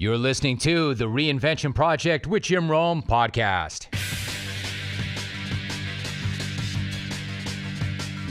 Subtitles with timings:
[0.00, 3.86] You're listening to the Reinvention Project with Jim Rome podcast.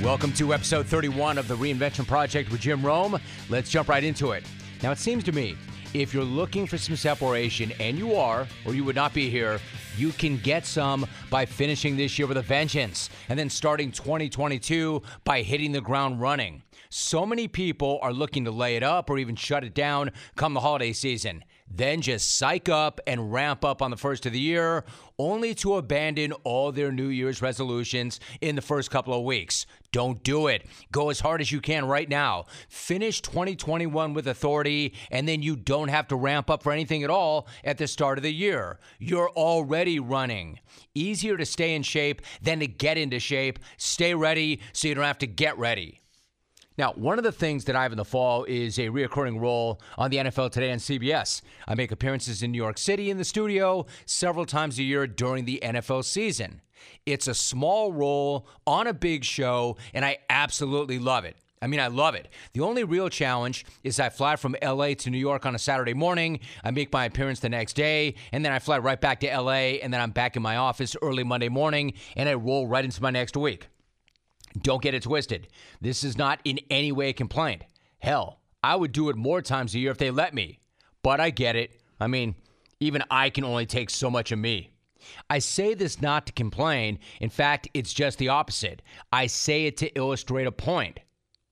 [0.01, 3.19] Welcome to episode 31 of the Reinvention Project with Jim Rome.
[3.49, 4.45] Let's jump right into it.
[4.81, 5.57] Now, it seems to me
[5.93, 9.59] if you're looking for some separation, and you are, or you would not be here,
[9.95, 15.03] you can get some by finishing this year with a vengeance and then starting 2022
[15.23, 16.63] by hitting the ground running.
[16.89, 20.55] So many people are looking to lay it up or even shut it down come
[20.55, 24.39] the holiday season then just psych up and ramp up on the first of the
[24.39, 24.83] year,
[25.17, 29.65] only to abandon all their New Year's resolutions in the first couple of weeks.
[29.91, 30.65] Don't do it.
[30.91, 32.45] Go as hard as you can right now.
[32.69, 37.09] Finish 2021 with authority, and then you don't have to ramp up for anything at
[37.09, 38.79] all at the start of the year.
[38.99, 40.59] You're already running.
[40.93, 43.59] Easier to stay in shape than to get into shape.
[43.77, 45.98] Stay ready so you don't have to get ready.
[46.79, 49.81] Now, one of the things that I have in the fall is a reoccurring role
[49.97, 51.41] on the NFL Today on CBS.
[51.67, 55.43] I make appearances in New York City in the studio several times a year during
[55.43, 56.61] the NFL season.
[57.05, 61.35] It's a small role on a big show, and I absolutely love it.
[61.61, 62.29] I mean, I love it.
[62.53, 65.93] The only real challenge is I fly from LA to New York on a Saturday
[65.93, 66.39] morning.
[66.63, 69.81] I make my appearance the next day, and then I fly right back to LA,
[69.83, 73.03] and then I'm back in my office early Monday morning, and I roll right into
[73.03, 73.67] my next week.
[74.61, 75.47] Don't get it twisted.
[75.81, 77.63] This is not in any way a complaint.
[77.99, 80.59] Hell, I would do it more times a year if they let me.
[81.03, 81.79] But I get it.
[81.99, 82.35] I mean,
[82.79, 84.71] even I can only take so much of me.
[85.29, 86.99] I say this not to complain.
[87.21, 88.81] In fact, it's just the opposite.
[89.11, 90.99] I say it to illustrate a point.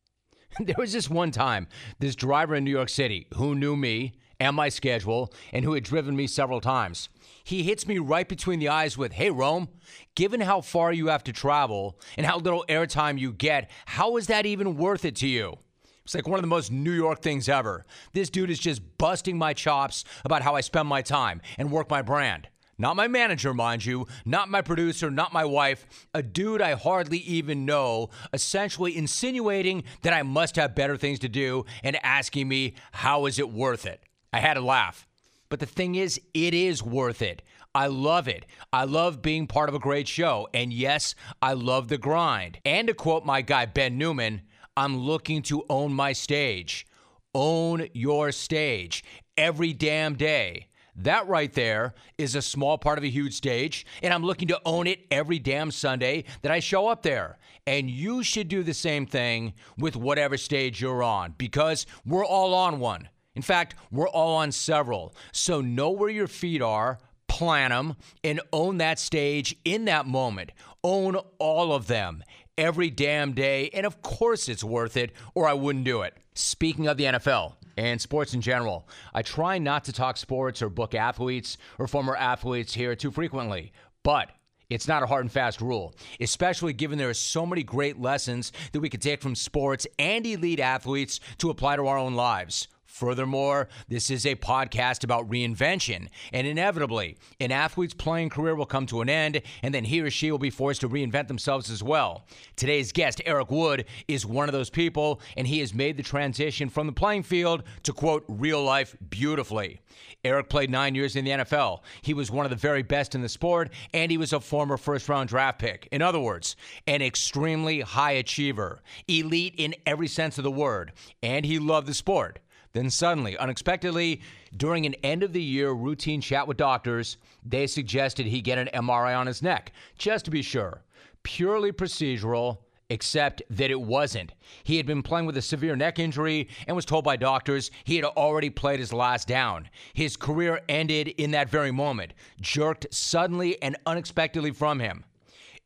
[0.59, 1.67] there was this one time,
[1.99, 5.83] this driver in New York City who knew me and my schedule and who had
[5.83, 7.09] driven me several times.
[7.43, 9.69] He hits me right between the eyes with, Hey, Rome,
[10.15, 14.27] given how far you have to travel and how little airtime you get, how is
[14.27, 15.57] that even worth it to you?
[16.03, 17.85] It's like one of the most New York things ever.
[18.13, 21.89] This dude is just busting my chops about how I spend my time and work
[21.89, 22.47] my brand.
[22.77, 27.17] Not my manager, mind you, not my producer, not my wife, a dude I hardly
[27.19, 32.75] even know, essentially insinuating that I must have better things to do and asking me,
[32.91, 34.03] how is it worth it?
[34.33, 35.07] I had to laugh.
[35.49, 37.41] But the thing is, it is worth it.
[37.73, 38.45] I love it.
[38.73, 40.47] I love being part of a great show.
[40.53, 42.59] And yes, I love the grind.
[42.65, 44.41] And to quote my guy, Ben Newman,
[44.75, 46.87] I'm looking to own my stage.
[47.33, 49.03] Own your stage
[49.37, 50.67] every damn day.
[50.95, 54.59] That right there is a small part of a huge stage, and I'm looking to
[54.65, 57.37] own it every damn Sunday that I show up there.
[57.67, 62.55] And you should do the same thing with whatever stage you're on because we're all
[62.55, 63.09] on one.
[63.37, 65.13] In fact, we're all on several.
[65.31, 70.51] So know where your feet are, plan them, and own that stage in that moment.
[70.83, 72.23] Own all of them
[72.57, 73.69] every damn day.
[73.75, 76.17] And of course, it's worth it, or I wouldn't do it.
[76.33, 78.89] Speaking of the NFL, and sports in general.
[79.13, 83.71] I try not to talk sports or book athletes or former athletes here too frequently,
[84.01, 84.31] but
[84.71, 88.51] it's not a hard and fast rule, especially given there are so many great lessons
[88.71, 92.67] that we can take from sports and elite athletes to apply to our own lives.
[92.97, 98.87] Furthermore, this is a podcast about reinvention, and inevitably, an athlete's playing career will come
[98.87, 101.83] to an end, and then he or she will be forced to reinvent themselves as
[101.83, 102.25] well.
[102.55, 106.69] Today's guest, Eric Wood, is one of those people, and he has made the transition
[106.69, 109.79] from the playing field to quote, real life beautifully.
[110.23, 111.81] Eric played nine years in the NFL.
[112.01, 114.75] He was one of the very best in the sport, and he was a former
[114.75, 115.87] first round draft pick.
[115.91, 116.55] In other words,
[116.87, 121.93] an extremely high achiever, elite in every sense of the word, and he loved the
[121.93, 122.39] sport.
[122.77, 124.21] Then suddenly, unexpectedly,
[124.55, 128.69] during an end of the year routine chat with doctors, they suggested he get an
[128.71, 130.83] MRI on his neck, just to be sure.
[131.23, 132.59] Purely procedural,
[132.91, 134.33] except that it wasn't.
[134.63, 137.95] He had been playing with a severe neck injury and was told by doctors he
[137.95, 139.69] had already played his last down.
[139.95, 145.03] His career ended in that very moment, jerked suddenly and unexpectedly from him.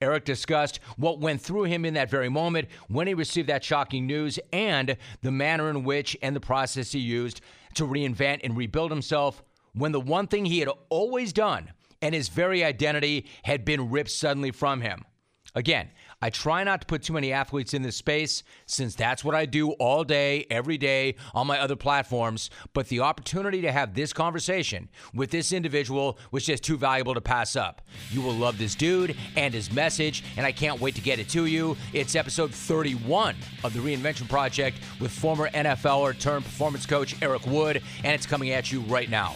[0.02, 4.08] Eric discussed what went through him in that very moment when he received that shocking
[4.08, 7.42] news and the manner in which and the process he used
[7.76, 9.44] to reinvent and rebuild himself
[9.74, 11.72] when the one thing he had always done
[12.02, 15.06] and his very identity had been ripped suddenly from him.
[15.54, 15.90] Again,
[16.22, 19.46] I try not to put too many athletes in this space since that's what I
[19.46, 22.50] do all day, every day on my other platforms.
[22.74, 27.22] But the opportunity to have this conversation with this individual was just too valuable to
[27.22, 27.82] pass up.
[28.12, 31.30] You will love this dude and his message, and I can't wait to get it
[31.30, 31.76] to you.
[31.94, 37.82] It's episode 31 of the Reinvention Project with former NFLer turned performance coach Eric Wood,
[38.04, 39.36] and it's coming at you right now.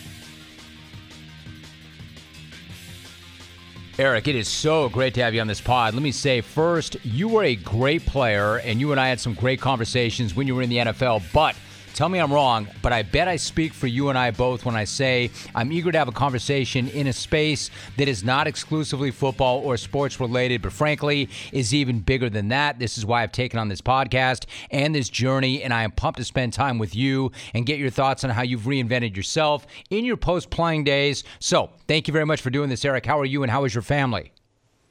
[3.97, 5.93] Eric, it is so great to have you on this pod.
[5.93, 9.33] Let me say first, you were a great player, and you and I had some
[9.33, 11.55] great conversations when you were in the NFL, but
[11.95, 14.75] Tell me I'm wrong, but I bet I speak for you and I both when
[14.75, 19.11] I say I'm eager to have a conversation in a space that is not exclusively
[19.11, 22.79] football or sports related, but frankly is even bigger than that.
[22.79, 26.19] This is why I've taken on this podcast and this journey, and I am pumped
[26.19, 30.03] to spend time with you and get your thoughts on how you've reinvented yourself in
[30.03, 31.23] your post playing days.
[31.39, 33.05] So, thank you very much for doing this, Eric.
[33.05, 34.33] How are you and how is your family?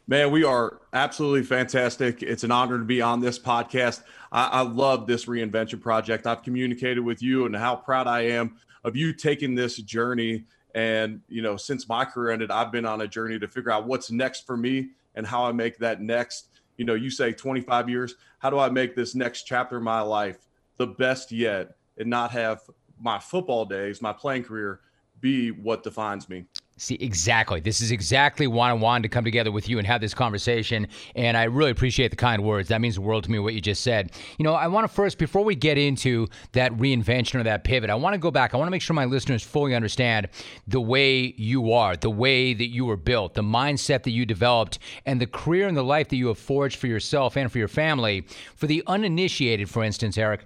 [0.06, 2.22] Man, we are absolutely fantastic.
[2.22, 4.02] It's an honor to be on this podcast.
[4.34, 6.26] I, I, love this reinvention project.
[6.26, 10.44] I've communicated with you and how proud I am of you taking this journey.
[10.74, 13.86] And, you know, since my career ended, I've been on a journey to figure out
[13.86, 16.48] what's next for me and how I make that next.
[16.76, 18.16] You know, you say 25 years.
[18.40, 20.48] How do I make this next chapter of my life
[20.78, 22.62] the best yet and not have
[23.00, 24.80] my football days, my playing career
[25.20, 26.44] be what defines me?
[26.76, 27.60] See, exactly.
[27.60, 30.88] This is exactly why I wanted to come together with you and have this conversation.
[31.14, 32.68] And I really appreciate the kind words.
[32.68, 34.10] That means the world to me, what you just said.
[34.38, 37.90] You know, I want to first, before we get into that reinvention or that pivot,
[37.90, 38.54] I want to go back.
[38.54, 40.28] I want to make sure my listeners fully understand
[40.66, 44.80] the way you are, the way that you were built, the mindset that you developed,
[45.06, 47.68] and the career and the life that you have forged for yourself and for your
[47.68, 48.26] family.
[48.56, 50.44] For the uninitiated, for instance, Eric,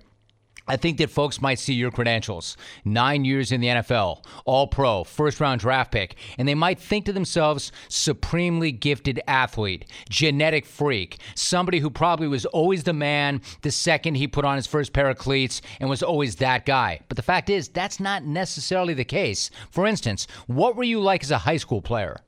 [0.69, 5.03] I think that folks might see your credentials nine years in the NFL, all pro,
[5.03, 11.19] first round draft pick, and they might think to themselves, supremely gifted athlete, genetic freak,
[11.35, 15.09] somebody who probably was always the man the second he put on his first pair
[15.09, 17.01] of cleats and was always that guy.
[17.09, 19.51] But the fact is, that's not necessarily the case.
[19.71, 22.21] For instance, what were you like as a high school player?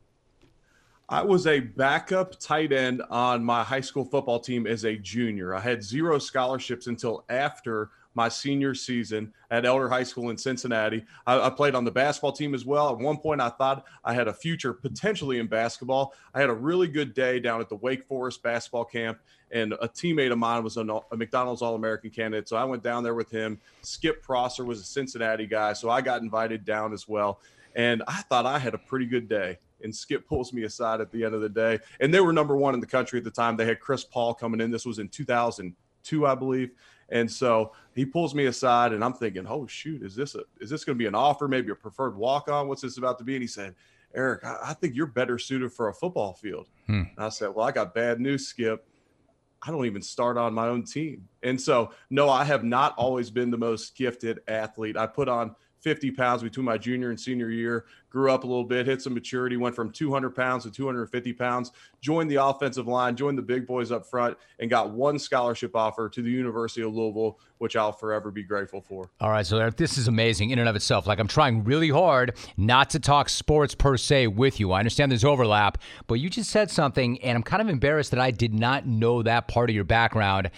[1.11, 5.55] I was a backup tight end on my high school football team as a junior.
[5.57, 11.05] I had zero scholarships until after my senior season at Elder High School in Cincinnati.
[11.27, 12.91] I, I, played on the basketball team as well.
[12.91, 16.15] At one point, I thought I had a future potentially in basketball.
[16.35, 19.19] I had a really good day down at the Wake Forest basketball camp,
[19.51, 22.49] and a teammate of mine was a, a McDonald's All American candidate.
[22.49, 23.59] So I went down there with him.
[23.83, 27.41] Skip Prosser was a Cincinnati guy, so I got invited down as well.
[27.77, 31.11] And I thought I had a pretty good day and Skip pulls me aside at
[31.11, 31.79] the end of the day.
[32.01, 33.57] And they were number one in the country at the time.
[33.57, 34.71] They had Chris Paul coming in.
[34.71, 36.71] This was in 2002, I believe.
[37.11, 40.71] And so he pulls me aside, and I'm thinking, "Oh shoot, is this a is
[40.71, 41.49] this going to be an offer?
[41.49, 42.69] Maybe a preferred walk on?
[42.69, 43.75] What's this about to be?" And he said,
[44.15, 47.03] "Eric, I, I think you're better suited for a football field." Hmm.
[47.19, 48.87] I said, "Well, I got bad news, Skip.
[49.63, 53.31] I don't even start on my own team." And so, no, I have not always
[53.31, 54.97] been the most gifted athlete.
[54.97, 57.87] I put on 50 pounds between my junior and senior year.
[58.11, 61.71] Grew up a little bit, hit some maturity, went from 200 pounds to 250 pounds,
[62.01, 66.09] joined the offensive line, joined the big boys up front, and got one scholarship offer
[66.09, 69.11] to the University of Louisville, which I'll forever be grateful for.
[69.21, 71.07] All right, so this is amazing in and of itself.
[71.07, 74.73] Like I'm trying really hard not to talk sports per se with you.
[74.73, 75.79] I understand there's overlap,
[76.09, 79.23] but you just said something, and I'm kind of embarrassed that I did not know
[79.23, 80.51] that part of your background.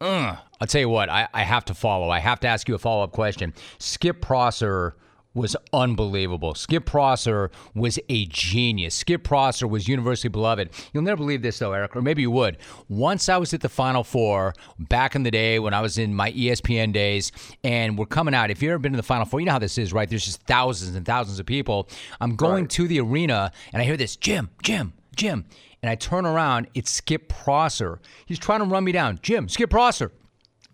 [0.00, 0.38] Ugh.
[0.60, 2.10] I'll tell you what, I, I have to follow.
[2.10, 3.54] I have to ask you a follow up question.
[3.78, 4.94] Skip Prosser
[5.32, 6.54] was unbelievable.
[6.54, 8.94] Skip Prosser was a genius.
[8.94, 10.70] Skip Prosser was universally beloved.
[10.92, 12.58] You'll never believe this, though, Eric, or maybe you would.
[12.88, 16.14] Once I was at the Final Four back in the day when I was in
[16.14, 17.30] my ESPN days,
[17.62, 18.50] and we're coming out.
[18.50, 20.08] If you've ever been to the Final Four, you know how this is, right?
[20.08, 21.88] There's just thousands and thousands of people.
[22.20, 22.70] I'm going right.
[22.70, 25.44] to the arena, and I hear this Jim, Jim, Jim
[25.82, 28.00] and I turn around, it's Skip Prosser.
[28.24, 29.18] He's trying to run me down.
[29.20, 30.12] Jim, Skip Prosser.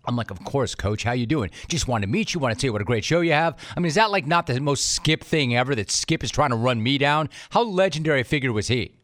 [0.05, 1.03] I'm like, of course, coach.
[1.03, 1.51] How you doing?
[1.67, 2.39] Just wanted to meet you.
[2.39, 3.57] Want to tell you what a great show you have.
[3.75, 5.75] I mean, is that like not the most Skip thing ever?
[5.75, 7.29] That Skip is trying to run me down.
[7.49, 8.95] How legendary a figure was he?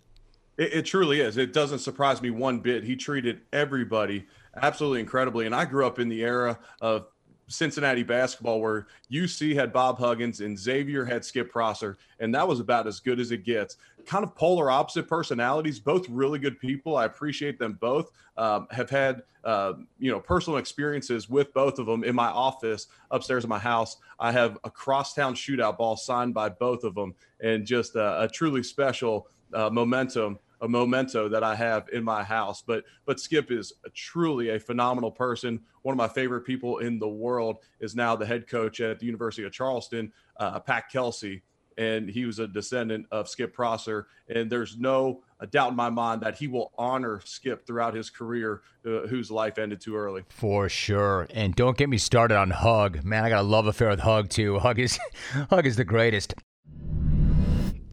[0.58, 1.36] It, it truly is.
[1.36, 2.86] It doesn't surprise me one bit.
[2.86, 4.26] He treated everybody
[4.62, 5.46] absolutely incredibly.
[5.46, 7.08] And I grew up in the era of
[7.48, 12.60] Cincinnati basketball where UC had Bob Huggins and Xavier had Skip Prosser, and that was
[12.60, 13.78] about as good as it gets.
[14.06, 16.98] Kind of polar opposite personalities, both really good people.
[16.98, 18.12] I appreciate them both.
[18.38, 22.88] Um, have had uh, you know personal experiences with both of them in my office
[23.12, 23.98] upstairs in my house.
[24.20, 28.28] I have a crosstown shootout ball signed by both of them, and just a, a
[28.28, 32.64] truly special uh, momentum a memento that I have in my house.
[32.66, 35.60] But but Skip is a, truly a phenomenal person.
[35.82, 39.06] One of my favorite people in the world is now the head coach at the
[39.06, 41.44] University of Charleston, uh, Pat Kelsey.
[41.78, 44.08] And he was a descendant of Skip Prosser.
[44.28, 48.62] And there's no doubt in my mind that he will honor Skip throughout his career,
[48.86, 50.24] uh, whose life ended too early.
[50.30, 51.28] For sure.
[51.34, 53.04] And don't get me started on Hug.
[53.04, 54.60] Man, I got a love affair with Hug too.
[54.60, 55.00] Hug is
[55.50, 56.36] Hug is the greatest.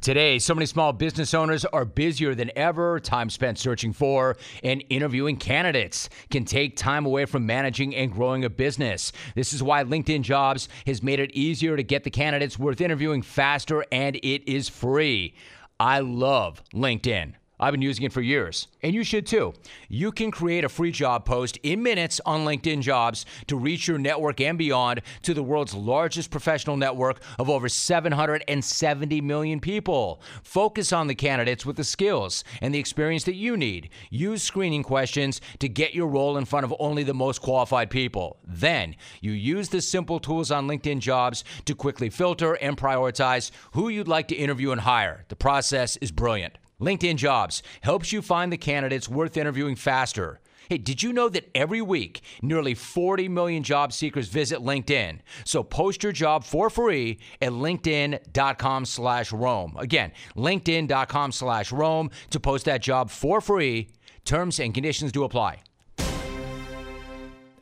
[0.01, 2.99] Today, so many small business owners are busier than ever.
[3.01, 8.43] Time spent searching for and interviewing candidates can take time away from managing and growing
[8.43, 9.13] a business.
[9.35, 13.21] This is why LinkedIn Jobs has made it easier to get the candidates worth interviewing
[13.21, 15.35] faster, and it is free.
[15.79, 17.35] I love LinkedIn.
[17.61, 19.53] I've been using it for years, and you should too.
[19.91, 23.99] You can create a free job post in minutes on LinkedIn Jobs to reach your
[23.99, 30.23] network and beyond to the world's largest professional network of over 770 million people.
[30.43, 33.91] Focus on the candidates with the skills and the experience that you need.
[34.09, 38.39] Use screening questions to get your role in front of only the most qualified people.
[38.47, 43.91] Then, you use the simple tools on LinkedIn Jobs to quickly filter and prioritize who
[43.91, 45.27] you'd like to interview and hire.
[45.29, 46.57] The process is brilliant.
[46.81, 50.41] LinkedIn Jobs helps you find the candidates worth interviewing faster.
[50.69, 55.19] Hey, did you know that every week nearly 40 million job seekers visit LinkedIn?
[55.45, 59.77] So post your job for free at linkedin.com slash Rome.
[59.79, 63.91] Again, linkedin.com slash Rome to post that job for free.
[64.25, 65.63] Terms and conditions do apply.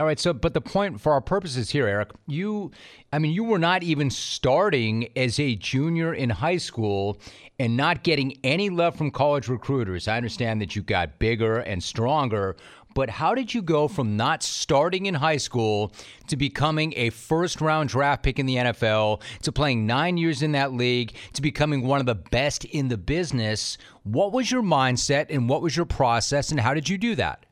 [0.00, 2.70] All right, so but the point for our purposes here, Eric, you
[3.12, 7.18] I mean, you were not even starting as a junior in high school
[7.58, 10.06] and not getting any love from college recruiters.
[10.06, 12.54] I understand that you got bigger and stronger,
[12.94, 15.92] but how did you go from not starting in high school
[16.28, 20.52] to becoming a first round draft pick in the NFL, to playing nine years in
[20.52, 23.78] that league, to becoming one of the best in the business?
[24.04, 27.46] What was your mindset and what was your process, and how did you do that?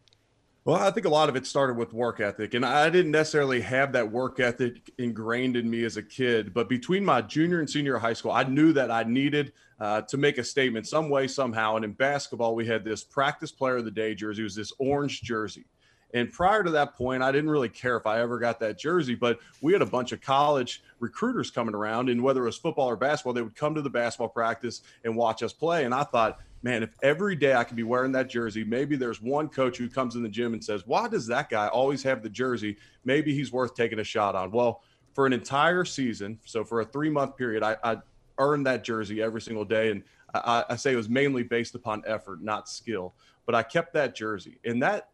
[0.66, 3.60] Well, I think a lot of it started with work ethic, and I didn't necessarily
[3.60, 6.52] have that work ethic ingrained in me as a kid.
[6.52, 10.16] But between my junior and senior high school, I knew that I needed uh, to
[10.16, 11.76] make a statement some way, somehow.
[11.76, 14.42] And in basketball, we had this practice player of the day jersey.
[14.42, 15.66] It was this orange jersey.
[16.14, 19.14] And prior to that point, I didn't really care if I ever got that jersey,
[19.14, 22.88] but we had a bunch of college recruiters coming around, and whether it was football
[22.88, 25.84] or basketball, they would come to the basketball practice and watch us play.
[25.84, 29.20] And I thought, man, if every day I could be wearing that jersey, maybe there's
[29.20, 32.22] one coach who comes in the gym and says, why does that guy always have
[32.22, 32.76] the jersey?
[33.04, 34.50] Maybe he's worth taking a shot on.
[34.50, 34.82] Well,
[35.14, 37.98] for an entire season, so for a three month period, I, I
[38.38, 39.90] earned that jersey every single day.
[39.90, 40.02] And
[40.34, 43.14] I, I say it was mainly based upon effort, not skill.
[43.46, 44.58] But I kept that jersey.
[44.64, 45.10] And that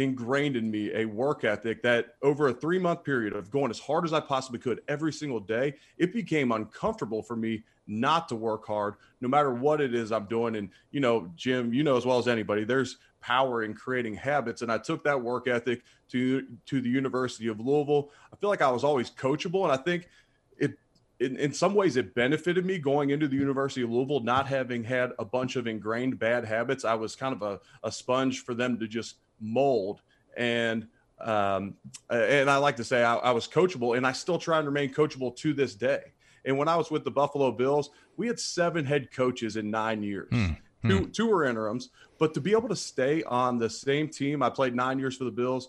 [0.00, 3.78] ingrained in me a work ethic that over a three month period of going as
[3.78, 8.36] hard as I possibly could every single day, it became uncomfortable for me not to
[8.36, 10.56] work hard, no matter what it is I'm doing.
[10.56, 14.62] And, you know, Jim, you know as well as anybody, there's power in creating habits.
[14.62, 18.10] And I took that work ethic to to the University of Louisville.
[18.32, 19.64] I feel like I was always coachable.
[19.64, 20.08] And I think
[20.56, 20.78] it
[21.18, 24.84] in, in some ways it benefited me going into the University of Louisville, not having
[24.84, 26.84] had a bunch of ingrained bad habits.
[26.84, 30.02] I was kind of a, a sponge for them to just mold.
[30.36, 30.86] And
[31.20, 31.74] um,
[32.08, 34.92] and I like to say I, I was coachable, and I still try and remain
[34.92, 36.00] coachable to this day.
[36.46, 40.02] And when I was with the Buffalo Bills, we had seven head coaches in nine
[40.02, 40.30] years.
[40.30, 40.56] Mm,
[40.86, 44.48] two, two were interims, but to be able to stay on the same team, I
[44.48, 45.68] played nine years for the Bills,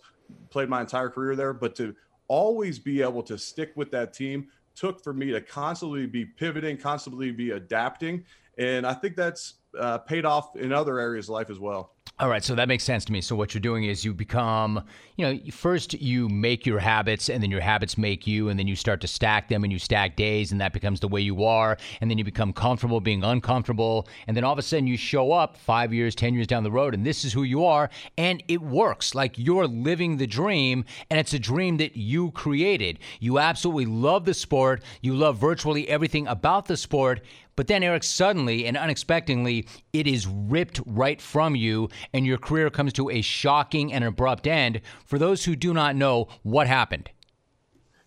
[0.50, 1.94] played my entire career there, but to
[2.30, 6.78] always be able to stick with that team took for me to constantly be pivoting,
[6.78, 8.24] constantly be adapting.
[8.58, 11.94] And I think that's uh, paid off in other areas of life as well.
[12.22, 13.20] All right, so that makes sense to me.
[13.20, 14.84] So what you're doing is you become,
[15.16, 18.68] you know, first you make your habits and then your habits make you and then
[18.68, 21.44] you start to stack them and you stack days and that becomes the way you
[21.44, 24.98] are and then you become comfortable being uncomfortable and then all of a sudden you
[24.98, 27.90] show up 5 years, 10 years down the road and this is who you are
[28.20, 29.16] and it works.
[29.16, 33.00] Like you're living the dream and it's a dream that you created.
[33.20, 37.22] You absolutely love the sport, you love virtually everything about the sport,
[37.62, 42.72] but then, Eric, suddenly and unexpectedly, it is ripped right from you, and your career
[42.72, 44.82] comes to a shocking and abrupt end.
[45.06, 47.12] For those who do not know, what happened?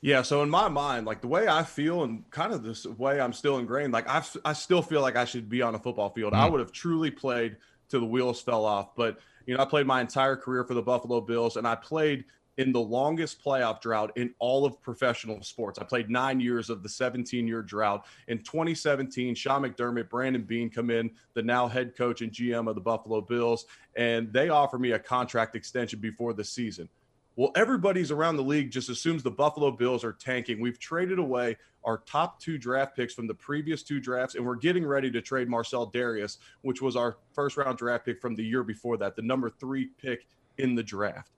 [0.00, 3.20] Yeah, so in my mind, like the way I feel and kind of this way
[3.20, 6.10] I'm still ingrained, like I, I still feel like I should be on a football
[6.10, 6.32] field.
[6.32, 6.38] Mm.
[6.38, 7.56] I would have truly played
[7.88, 8.96] till the wheels fell off.
[8.96, 12.24] But, you know, I played my entire career for the Buffalo Bills and I played
[12.58, 15.78] in the longest playoff drought in all of professional sports.
[15.78, 18.06] I played nine years of the 17 year drought.
[18.28, 22.74] In 2017, Sean McDermott, Brandon Beane come in, the now head coach and GM of
[22.74, 26.88] the Buffalo Bills, and they offer me a contract extension before the season.
[27.36, 30.60] Well, everybody's around the league just assumes the Buffalo Bills are tanking.
[30.60, 34.54] We've traded away our top two draft picks from the previous two drafts, and we're
[34.54, 38.44] getting ready to trade Marcell Dareus, which was our first round draft pick from the
[38.44, 41.32] year before that, the number three pick in the draft.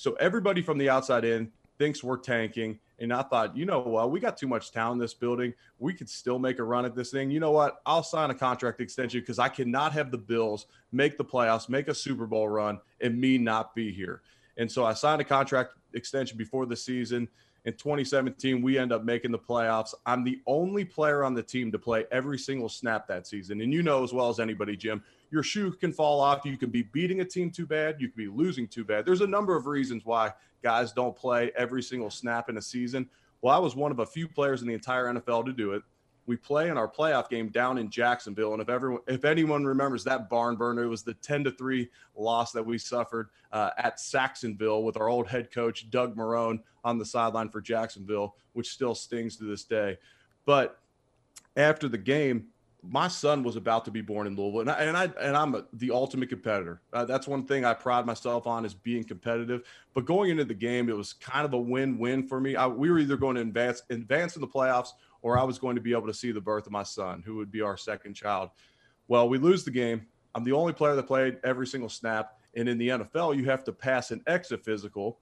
[0.00, 2.78] So everybody from the outside in thinks we're tanking.
[3.00, 5.52] And I thought, you know what, we got too much talent in this building.
[5.78, 7.30] We could still make a run at this thing.
[7.30, 7.82] You know what?
[7.84, 11.88] I'll sign a contract extension because I cannot have the Bills make the playoffs, make
[11.88, 14.22] a Super Bowl run, and me not be here.
[14.56, 17.28] And so I signed a contract extension before the season.
[17.66, 19.94] In 2017, we end up making the playoffs.
[20.06, 23.60] I'm the only player on the team to play every single snap that season.
[23.60, 26.44] And you know as well as anybody, Jim, your shoe can fall off.
[26.44, 28.00] You can be beating a team too bad.
[28.00, 29.04] You can be losing too bad.
[29.04, 33.08] There's a number of reasons why guys don't play every single snap in a season.
[33.42, 35.82] Well, I was one of a few players in the entire NFL to do it.
[36.30, 40.04] We play in our playoff game down in Jacksonville, and if everyone, if anyone remembers
[40.04, 44.00] that barn burner, it was the ten to three loss that we suffered uh, at
[44.12, 48.94] Jacksonville with our old head coach Doug Marrone on the sideline for Jacksonville, which still
[48.94, 49.98] stings to this day.
[50.46, 50.78] But
[51.56, 52.46] after the game,
[52.80, 55.56] my son was about to be born in Louisville, and I and I and I'm
[55.56, 56.80] a, the ultimate competitor.
[56.92, 59.64] Uh, that's one thing I pride myself on is being competitive.
[59.94, 62.54] But going into the game, it was kind of a win-win for me.
[62.54, 65.76] I, we were either going to advance advance in the playoffs, or I was going
[65.76, 68.14] to be able to see the birth of my son, who would be our second
[68.14, 68.50] child.
[69.08, 70.06] Well, we lose the game.
[70.34, 73.64] I'm the only player that played every single snap, and in the NFL, you have
[73.64, 75.18] to pass an exit physical,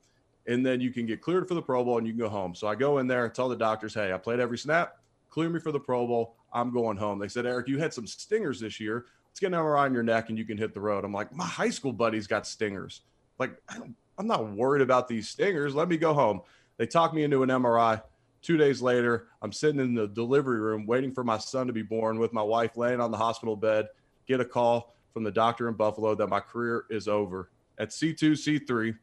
[0.47, 2.55] and then you can get cleared for the Pro Bowl and you can go home.
[2.55, 4.99] So I go in there and tell the doctors, "Hey, I played every snap.
[5.29, 7.19] Clear me for the Pro Bowl." I'm going home.
[7.19, 9.07] They said, Eric, you had some stingers this year.
[9.29, 11.05] Let's get an MRI on your neck and you can hit the road.
[11.05, 13.03] I'm like, my high school buddy's got stingers.
[13.39, 15.75] Like, I'm not worried about these stingers.
[15.75, 16.41] Let me go home.
[16.77, 18.03] They talk me into an MRI.
[18.43, 21.83] Two days later, I'm sitting in the delivery room waiting for my son to be
[21.83, 23.89] born with my wife laying on the hospital bed.
[24.27, 27.51] Get a call from the doctor in Buffalo that my career is over.
[27.79, 28.97] At C2, C3,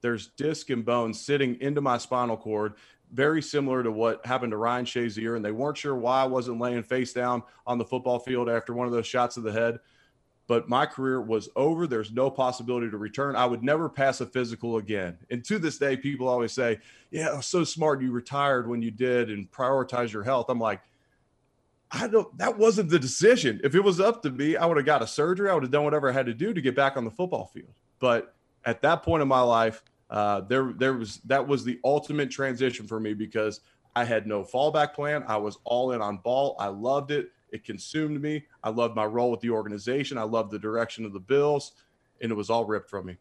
[0.00, 2.74] there's disc and bone sitting into my spinal cord
[3.12, 6.60] very similar to what happened to Ryan Shazier, and they weren't sure why I wasn't
[6.60, 9.78] laying face down on the football field after one of those shots of the head.
[10.48, 11.86] But my career was over.
[11.86, 13.36] There's no possibility to return.
[13.36, 15.16] I would never pass a physical again.
[15.30, 16.80] And to this day, people always say,
[17.10, 18.02] "Yeah, so smart.
[18.02, 20.80] You retired when you did and prioritize your health." I'm like,
[21.92, 22.36] I don't.
[22.38, 23.60] That wasn't the decision.
[23.62, 25.50] If it was up to me, I would have got a surgery.
[25.50, 27.46] I would have done whatever I had to do to get back on the football
[27.46, 27.74] field.
[27.98, 28.34] But
[28.64, 32.86] at that point in my life, uh, there there was that was the ultimate transition
[32.86, 33.60] for me because
[33.94, 35.22] I had no fallback plan.
[35.26, 36.56] I was all in on ball.
[36.58, 37.30] I loved it.
[37.52, 38.46] It consumed me.
[38.64, 40.18] I loved my role with the organization.
[40.18, 41.72] I loved the direction of the Bills,
[42.20, 43.16] and it was all ripped from me.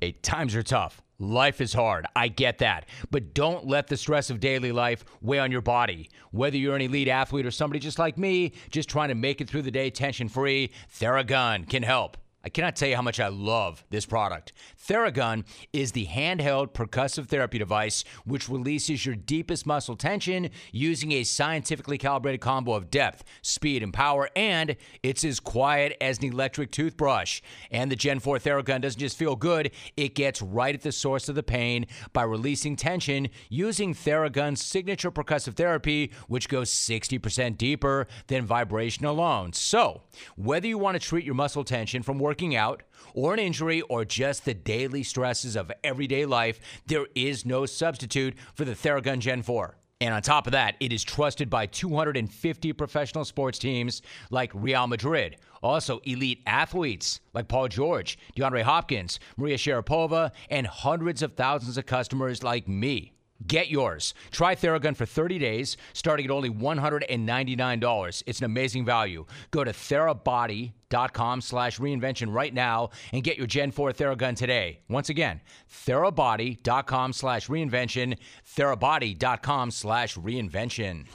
[0.00, 1.02] Hey, times are tough.
[1.18, 2.06] Life is hard.
[2.14, 2.86] I get that.
[3.10, 6.10] But don't let the stress of daily life weigh on your body.
[6.30, 9.48] Whether you're an elite athlete or somebody just like me, just trying to make it
[9.48, 12.18] through the day tension free, Theragun can help.
[12.46, 14.52] I cannot tell you how much I love this product.
[14.88, 21.24] Theragun is the handheld percussive therapy device which releases your deepest muscle tension using a
[21.24, 26.70] scientifically calibrated combo of depth, speed, and power, and it's as quiet as an electric
[26.70, 27.40] toothbrush.
[27.72, 31.28] And the Gen 4 Theragun doesn't just feel good, it gets right at the source
[31.28, 38.06] of the pain by releasing tension using Theragun's signature percussive therapy, which goes 60% deeper
[38.28, 39.52] than vibration alone.
[39.52, 40.02] So,
[40.36, 42.82] whether you want to treat your muscle tension from working working out
[43.14, 48.34] or an injury or just the daily stresses of everyday life, there is no substitute
[48.54, 49.74] for the Theragun Gen 4.
[50.02, 54.86] And on top of that, it is trusted by 250 professional sports teams like Real
[54.86, 55.38] Madrid.
[55.62, 61.86] Also, elite athletes like Paul George, DeAndre Hopkins, Maria Sharapova, and hundreds of thousands of
[61.86, 63.15] customers like me.
[63.46, 64.14] Get yours.
[64.30, 68.22] Try Theragun for 30 days, starting at only $199.
[68.26, 69.26] It's an amazing value.
[69.50, 74.80] Go to therabody.com slash reinvention right now and get your Gen 4 Theragun today.
[74.88, 78.16] Once again, therabody.com slash reinvention,
[78.56, 81.06] therabody.com slash reinvention.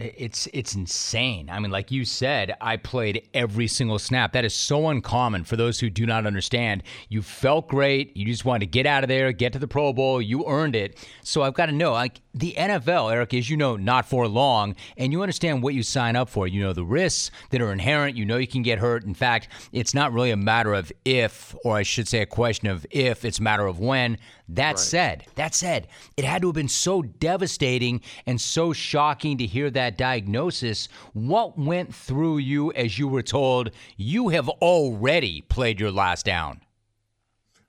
[0.00, 1.50] It's it's insane.
[1.50, 4.32] I mean, like you said, I played every single snap.
[4.32, 6.84] That is so uncommon for those who do not understand.
[7.10, 8.16] You felt great.
[8.16, 10.22] You just wanted to get out of there, get to the Pro Bowl.
[10.22, 10.96] You earned it.
[11.22, 14.74] So I've got to know, like the NFL, Eric, as you know, not for long,
[14.96, 16.48] and you understand what you sign up for.
[16.48, 18.16] You know the risks that are inherent.
[18.16, 19.04] You know you can get hurt.
[19.04, 22.68] In fact, it's not really a matter of if, or I should say, a question
[22.68, 23.24] of if.
[23.24, 24.16] It's a matter of when.
[24.54, 24.78] That right.
[24.78, 25.86] said, that said,
[26.16, 30.88] it had to have been so devastating and so shocking to hear that diagnosis.
[31.12, 36.62] What went through you as you were told you have already played your last down?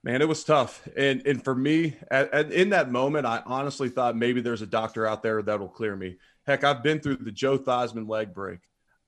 [0.02, 3.88] Man, it was tough, and and for me, at, at, in that moment, I honestly
[3.88, 6.16] thought maybe there's a doctor out there that'll clear me.
[6.44, 8.58] Heck, I've been through the Joe Theismann leg break.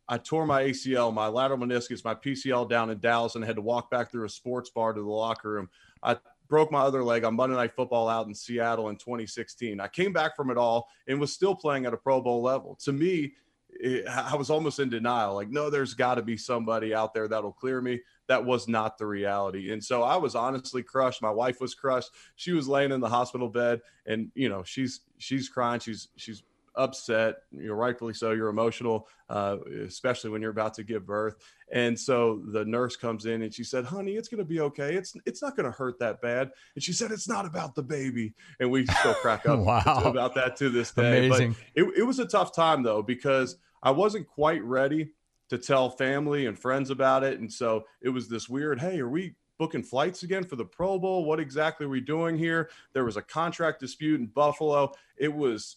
[0.08, 3.62] I tore my ACL, my lateral meniscus, my PCL down in Dallas, and had to
[3.62, 5.68] walk back through a sports bar to the locker room.
[6.00, 6.16] I
[6.48, 9.80] broke my other leg on Monday Night Football out in Seattle in 2016.
[9.80, 12.78] I came back from it all and was still playing at a Pro Bowl level.
[12.84, 13.32] To me,
[13.70, 15.34] it, I was almost in denial.
[15.34, 18.00] Like, no, there's got to be somebody out there that'll clear me.
[18.26, 19.72] That was not the reality.
[19.72, 21.20] And so I was honestly crushed.
[21.20, 22.10] My wife was crushed.
[22.36, 25.80] She was laying in the hospital bed and, you know, she's, she's crying.
[25.80, 26.42] She's, she's
[26.76, 27.36] upset.
[27.50, 28.32] You're rightfully so.
[28.32, 31.36] You're emotional, uh, especially when you're about to give birth.
[31.72, 34.94] And so the nurse comes in and she said, "Honey, it's going to be okay.
[34.94, 37.82] It's it's not going to hurt that bad." And she said, "It's not about the
[37.82, 40.02] baby." And we still crack up wow.
[40.04, 41.26] about that to this day.
[41.26, 41.56] Amazing.
[41.74, 45.10] But it, it was a tough time though because I wasn't quite ready
[45.50, 48.80] to tell family and friends about it, and so it was this weird.
[48.80, 51.24] Hey, are we booking flights again for the Pro Bowl?
[51.24, 52.70] What exactly are we doing here?
[52.92, 54.92] There was a contract dispute in Buffalo.
[55.16, 55.76] It was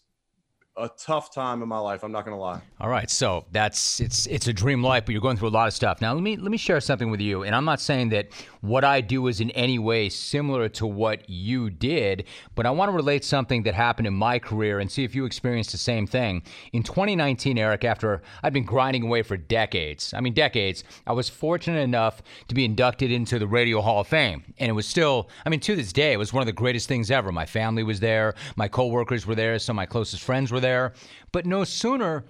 [0.77, 2.03] a tough time in my life.
[2.03, 2.61] I'm not going to lie.
[2.79, 5.67] All right, so that's it's it's a dream life, but you're going through a lot
[5.67, 6.01] of stuff.
[6.01, 8.27] Now let me let me share something with you, and I'm not saying that
[8.61, 12.89] what I do is in any way similar to what you did, but I want
[12.89, 16.05] to relate something that happened in my career and see if you experienced the same
[16.05, 16.43] thing.
[16.73, 21.27] In 2019, Eric, after I'd been grinding away for decades, I mean decades, I was
[21.27, 25.29] fortunate enough to be inducted into the Radio Hall of Fame, and it was still,
[25.45, 27.31] I mean, to this day, it was one of the greatest things ever.
[27.31, 30.66] My family was there, my coworkers were there, some of my closest friends were there
[30.67, 30.93] there.
[31.31, 32.25] But no sooner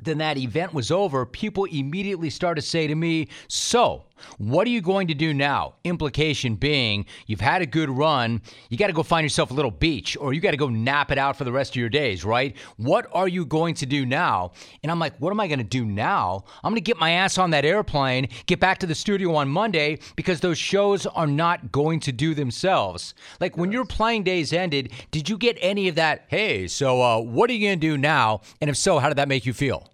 [0.00, 4.04] than that event was over, people immediately started to say to me, So,
[4.38, 5.74] what are you going to do now?
[5.84, 8.40] Implication being, you've had a good run.
[8.68, 11.10] You got to go find yourself a little beach or you got to go nap
[11.10, 12.56] it out for the rest of your days, right?
[12.76, 14.52] What are you going to do now?
[14.82, 16.44] And I'm like, what am I going to do now?
[16.62, 19.48] I'm going to get my ass on that airplane, get back to the studio on
[19.48, 23.14] Monday because those shows are not going to do themselves.
[23.40, 26.24] Like when your playing days ended, did you get any of that?
[26.28, 28.40] Hey, so uh, what are you going to do now?
[28.60, 29.91] And if so, how did that make you feel?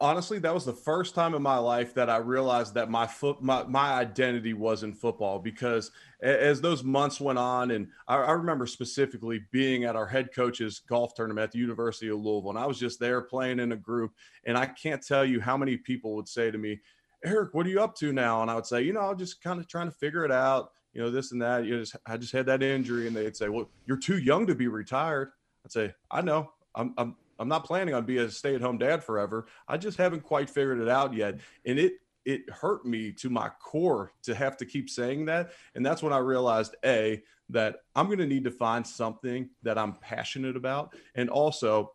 [0.00, 3.42] Honestly, that was the first time in my life that I realized that my foot,
[3.42, 5.90] my, my identity was in football because
[6.22, 10.80] as those months went on, and I, I, remember specifically being at our head coach's
[10.80, 13.76] golf tournament at the University of Louisville, and I was just there playing in a
[13.76, 14.12] group,
[14.44, 16.80] and I can't tell you how many people would say to me,
[17.24, 18.42] Eric, what are you up to now?
[18.42, 20.72] And I would say, you know, I'm just kind of trying to figure it out,
[20.92, 21.64] you know, this and that.
[21.64, 24.46] You know, just, I just had that injury, and they'd say, well, you're too young
[24.46, 25.30] to be retired.
[25.64, 29.46] I'd say, I know, I'm, I'm I'm not planning on being a stay-at-home dad forever.
[29.66, 31.40] I just haven't quite figured it out yet.
[31.66, 35.50] And it it hurt me to my core to have to keep saying that.
[35.74, 39.94] And that's when I realized A, that I'm gonna need to find something that I'm
[39.94, 40.94] passionate about.
[41.16, 41.92] And also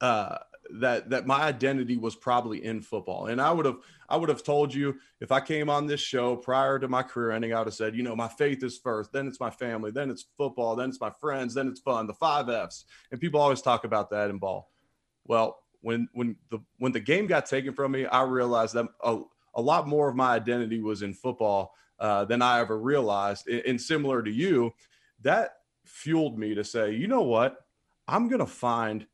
[0.00, 0.38] uh
[0.74, 3.26] that that my identity was probably in football.
[3.26, 6.36] And I would have I would have told you if I came on this show
[6.36, 9.12] prior to my career ending, I would have said, you know, my faith is first,
[9.12, 12.14] then it's my family, then it's football, then it's my friends, then it's fun, the
[12.14, 12.84] five F's.
[13.10, 14.70] And people always talk about that in ball.
[15.24, 19.20] Well, when when the when the game got taken from me, I realized that a,
[19.54, 23.48] a lot more of my identity was in football uh, than I ever realized.
[23.48, 24.72] And, and similar to you,
[25.22, 27.56] that fueled me to say, you know what,
[28.08, 29.06] I'm gonna find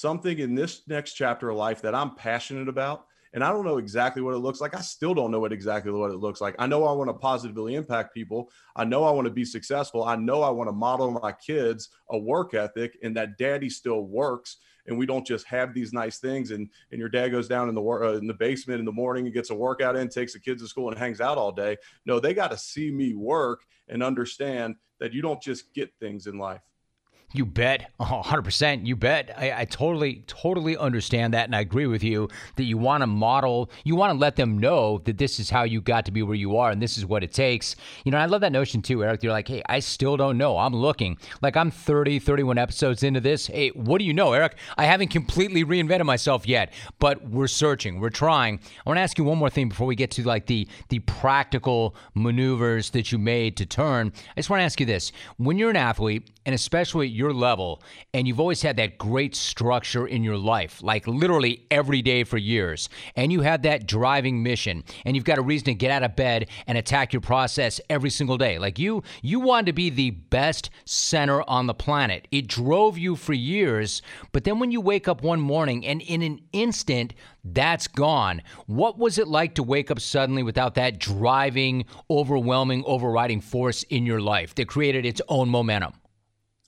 [0.00, 3.06] something in this next chapter of life that I'm passionate about.
[3.32, 4.74] And I don't know exactly what it looks like.
[4.74, 6.54] I still don't know what exactly what it looks like.
[6.58, 8.50] I know I want to positively impact people.
[8.76, 10.04] I know I want to be successful.
[10.04, 14.02] I know I want to model my kids a work ethic and that daddy still
[14.02, 14.56] works.
[14.86, 16.50] And we don't just have these nice things.
[16.50, 19.26] And, and your dad goes down in the uh, in the basement in the morning
[19.26, 21.76] and gets a workout in, takes the kids to school and hangs out all day.
[22.06, 26.26] No, they got to see me work and understand that you don't just get things
[26.26, 26.62] in life.
[27.36, 27.92] You bet.
[28.08, 28.86] Oh, 100%.
[28.86, 29.32] You bet.
[29.36, 31.46] I, I, totally, totally understand that.
[31.46, 34.58] And I agree with you that you want to model, you want to let them
[34.58, 37.04] know that this is how you got to be where you are and this is
[37.04, 37.74] what it takes.
[38.04, 39.24] You know, I love that notion too, Eric.
[39.24, 40.56] You're like, hey, I still don't know.
[40.58, 41.18] I'm looking.
[41.42, 43.48] Like I'm 30, 31 episodes into this.
[43.48, 44.56] Hey, what do you know, Eric?
[44.76, 48.60] I haven't completely reinvented myself yet, but we're searching, we're trying.
[48.84, 51.00] I want to ask you one more thing before we get to like the, the
[51.00, 54.12] practical maneuvers that you made to turn.
[54.36, 55.10] I just want to ask you this.
[55.38, 57.82] When you're an athlete, and especially your level,
[58.14, 62.38] and you've always had that great structure in your life, like literally every day for
[62.38, 66.02] years, and you had that driving mission, and you've got a reason to get out
[66.02, 68.58] of bed and attack your process every single day.
[68.58, 72.28] Like you, you wanted to be the best center on the planet.
[72.30, 76.22] It drove you for years, but then when you wake up one morning and in
[76.22, 77.12] an instant,
[77.44, 78.42] that's gone.
[78.66, 84.06] What was it like to wake up suddenly without that driving, overwhelming, overriding force in
[84.06, 85.92] your life that created its own momentum?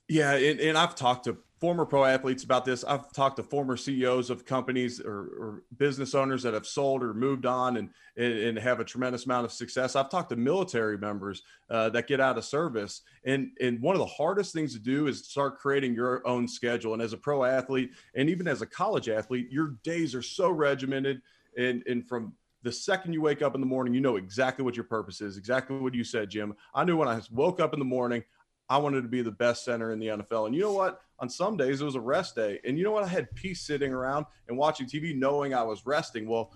[0.08, 2.84] Yeah, and, and I've talked to former pro athletes about this.
[2.84, 7.12] I've talked to former CEOs of companies or, or, business owners that have sold or
[7.12, 9.96] moved on and, and have a tremendous amount of success.
[9.96, 13.02] I've talked to military members uh, that get out of service.
[13.24, 16.92] And, and one of the hardest things to do is start creating your own schedule.
[16.92, 20.50] And as a pro athlete, and even as a college athlete, your days are so
[20.50, 21.20] regimented.
[21.56, 24.76] And, and from the second you wake up in the morning, you know exactly what
[24.76, 26.54] your purpose is, exactly what you said, Jim.
[26.74, 28.22] I knew when I woke up in the morning,
[28.68, 30.46] I wanted to be the best center in the NFL.
[30.46, 31.02] And you know what?
[31.20, 32.60] on some days it was a rest day.
[32.64, 33.04] And you know what?
[33.04, 36.28] I had peace sitting around and watching TV knowing I was resting.
[36.28, 36.52] Well,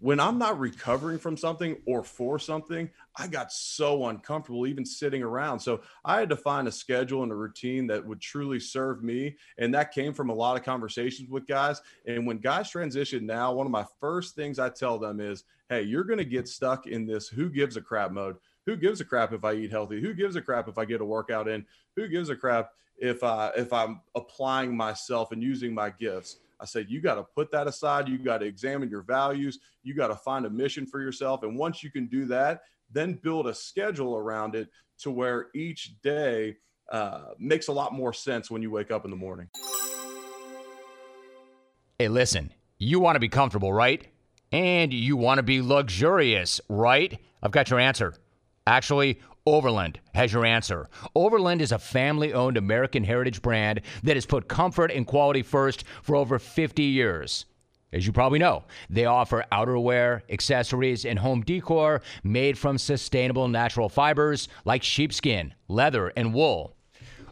[0.00, 5.24] when I'm not recovering from something or for something, I got so uncomfortable even sitting
[5.24, 5.58] around.
[5.58, 9.36] So I had to find a schedule and a routine that would truly serve me.
[9.58, 11.82] And that came from a lot of conversations with guys.
[12.06, 15.82] And when guys transition now, one of my first things I tell them is, hey,
[15.82, 18.36] you're going to get stuck in this who gives a crap mode.
[18.68, 19.98] Who gives a crap if I eat healthy?
[19.98, 21.64] Who gives a crap if I get a workout in?
[21.96, 26.36] Who gives a crap if I if I'm applying myself and using my gifts?
[26.60, 28.10] I said, you got to put that aside.
[28.10, 29.58] You got to examine your values.
[29.84, 31.44] You got to find a mission for yourself.
[31.44, 32.60] And once you can do that,
[32.92, 36.56] then build a schedule around it to where each day
[36.92, 39.48] uh, makes a lot more sense when you wake up in the morning.
[41.98, 44.06] Hey, listen, you want to be comfortable, right?
[44.52, 47.18] And you want to be luxurious, right?
[47.42, 48.12] I've got your answer.
[48.68, 50.90] Actually, Overland has your answer.
[51.14, 55.84] Overland is a family owned American heritage brand that has put comfort and quality first
[56.02, 57.46] for over 50 years.
[57.94, 63.88] As you probably know, they offer outerwear, accessories, and home decor made from sustainable natural
[63.88, 66.76] fibers like sheepskin, leather, and wool.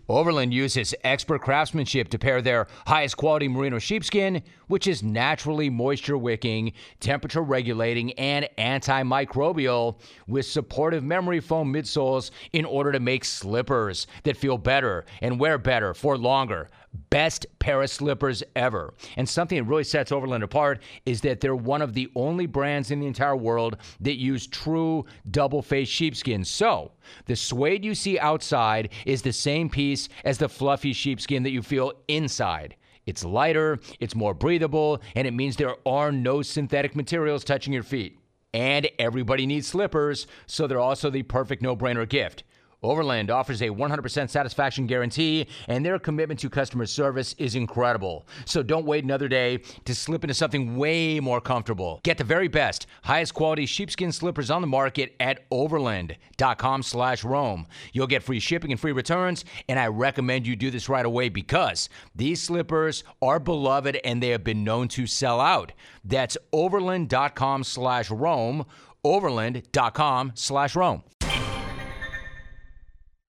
[0.09, 6.17] Overland uses expert craftsmanship to pair their highest quality merino sheepskin, which is naturally moisture
[6.17, 14.07] wicking, temperature regulating, and antimicrobial, with supportive memory foam midsoles in order to make slippers
[14.23, 16.69] that feel better and wear better for longer
[17.11, 18.95] best pair of slippers ever.
[19.17, 22.91] And something that really sets Overland apart is that they're one of the only brands
[22.91, 26.45] in the entire world that use true double faced sheepskin.
[26.45, 26.93] So,
[27.27, 31.63] the suede you see outside is the same piece as the fluffy sheepskin that you
[31.63, 32.77] feel inside.
[33.07, 37.85] It's lighter, it's more breathable, and it means there are no synthetic materials touching your
[37.85, 38.19] feet.
[38.53, 42.43] And everybody needs slippers, so they're also the perfect no brainer gift.
[42.87, 48.27] Overland offers a 100% satisfaction guarantee, and their commitment to customer service is incredible.
[48.45, 52.01] So don't wait another day to slip into something way more comfortable.
[52.05, 57.67] Get the very best, highest quality sheepskin slippers on the market at overland.com slash Rome.
[57.93, 61.29] You'll get free shipping and free returns, and I recommend you do this right away
[61.29, 65.73] because these slippers are beloved and they have been known to sell out.
[66.05, 68.11] That's overland.com slash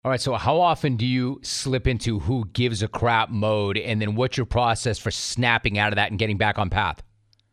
[0.07, 4.01] All right, so how often do you slip into who gives a crap mode, and
[4.01, 7.03] then what's your process for snapping out of that and getting back on path?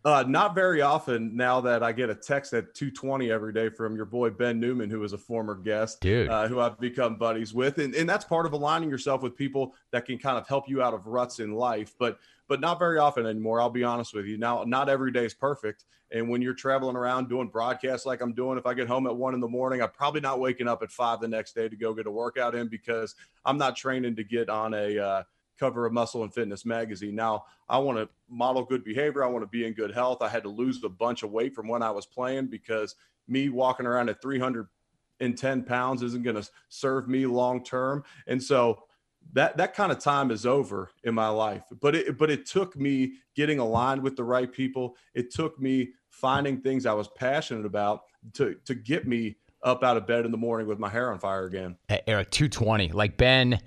[0.06, 3.96] Uh, not very often now that I get a text at 220 every day from
[3.96, 7.56] your boy Ben Newman, who is a former guest, dude, uh, who I've become buddies
[7.56, 10.70] with, and, and that's part of aligning yourself with people that can kind of help
[10.70, 11.96] you out of ruts in life.
[11.98, 13.62] But but not very often anymore.
[13.62, 14.38] I'll be honest with you.
[14.38, 15.86] Now, not every day is perfect.
[16.14, 19.16] And when you're traveling around doing broadcasts like I'm doing, if I get home at
[19.16, 21.76] one in the morning, I'm probably not waking up at five the next day to
[21.76, 25.24] go get a workout in because I'm not training to get on a uh,
[25.60, 27.16] cover of Muscle and Fitness magazine.
[27.16, 29.24] Now, I want to model good behavior.
[29.24, 30.22] I want to be in good health.
[30.22, 32.94] I had to lose a bunch of weight from when I was playing because
[33.28, 38.04] me walking around at 310 pounds isn't going to serve me long term.
[38.28, 38.84] And so,
[39.32, 42.76] that that kind of time is over in my life but it but it took
[42.76, 47.66] me getting aligned with the right people it took me finding things i was passionate
[47.66, 51.12] about to to get me up out of bed in the morning with my hair
[51.12, 51.78] on fire again.
[52.06, 53.60] Eric 220 like ben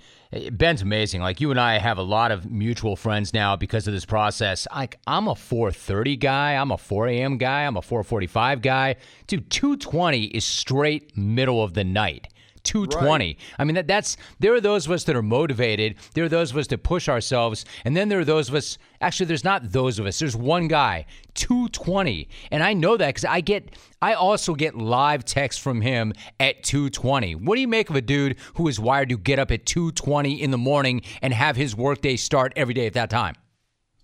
[0.52, 1.22] ben's amazing.
[1.22, 4.66] Like you and i have a lot of mutual friends now because of this process.
[4.74, 6.52] Like i'm a 430 guy.
[6.54, 7.64] I'm a 4 a.m guy.
[7.64, 8.96] I'm a 445 guy.
[9.26, 12.28] Dude 220 is straight middle of the night
[12.66, 13.26] 220.
[13.26, 13.36] Right.
[13.58, 15.94] I mean, that, that's there are those of us that are motivated.
[16.14, 18.76] There are those of us that push ourselves, and then there are those of us.
[19.00, 20.18] Actually, there's not those of us.
[20.18, 23.76] There's one guy, 220, and I know that because I get.
[24.02, 27.34] I also get live texts from him at 220.
[27.36, 30.40] What do you make of a dude who is wired to get up at 220
[30.40, 33.36] in the morning and have his workday start every day at that time?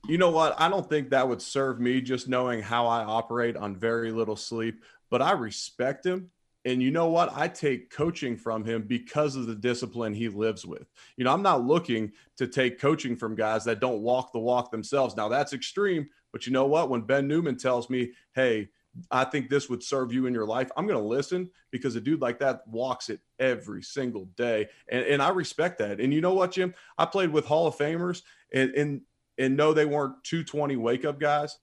[0.09, 0.59] You know what?
[0.59, 4.35] I don't think that would serve me just knowing how I operate on very little
[4.35, 6.31] sleep, but I respect him
[6.65, 7.33] and you know what?
[7.37, 10.87] I take coaching from him because of the discipline he lives with.
[11.17, 14.71] You know, I'm not looking to take coaching from guys that don't walk the walk
[14.71, 15.17] themselves.
[15.17, 16.89] Now, that's extreme, but you know what?
[16.89, 18.69] When Ben Newman tells me, hey,
[19.11, 22.01] I think this would serve you in your life, I'm going to listen because a
[22.01, 24.69] dude like that walks it every single day.
[24.89, 25.99] And, and I respect that.
[25.99, 26.75] And you know what, Jim?
[26.99, 28.23] I played with Hall of Famers
[28.53, 29.01] and, and,
[29.39, 31.59] and no, they weren't 220 wake up guys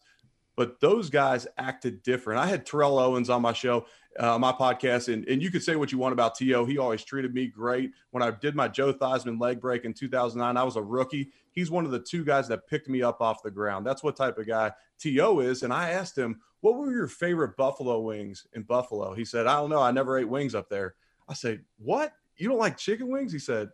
[0.60, 2.38] but those guys acted different.
[2.38, 3.86] I had Terrell Owens on my show,
[4.20, 6.66] uh, my podcast, and, and you could say what you want about T.O.
[6.66, 7.92] He always treated me great.
[8.12, 11.32] When I did my Joe Theismann leg break in 2009, I was a rookie.
[11.54, 13.88] He's one of the two guys that picked me up off the ground.
[13.88, 15.40] That's what type of guy T.O.
[15.40, 15.64] is.
[15.64, 19.14] And I asked him, what were your favorite Buffalo wings in Buffalo?
[19.14, 19.82] He said, I don't know.
[19.82, 20.96] I never ate wings up there.
[21.30, 22.12] I said, what?
[22.36, 23.32] You don't like chicken wings?
[23.32, 23.70] He said,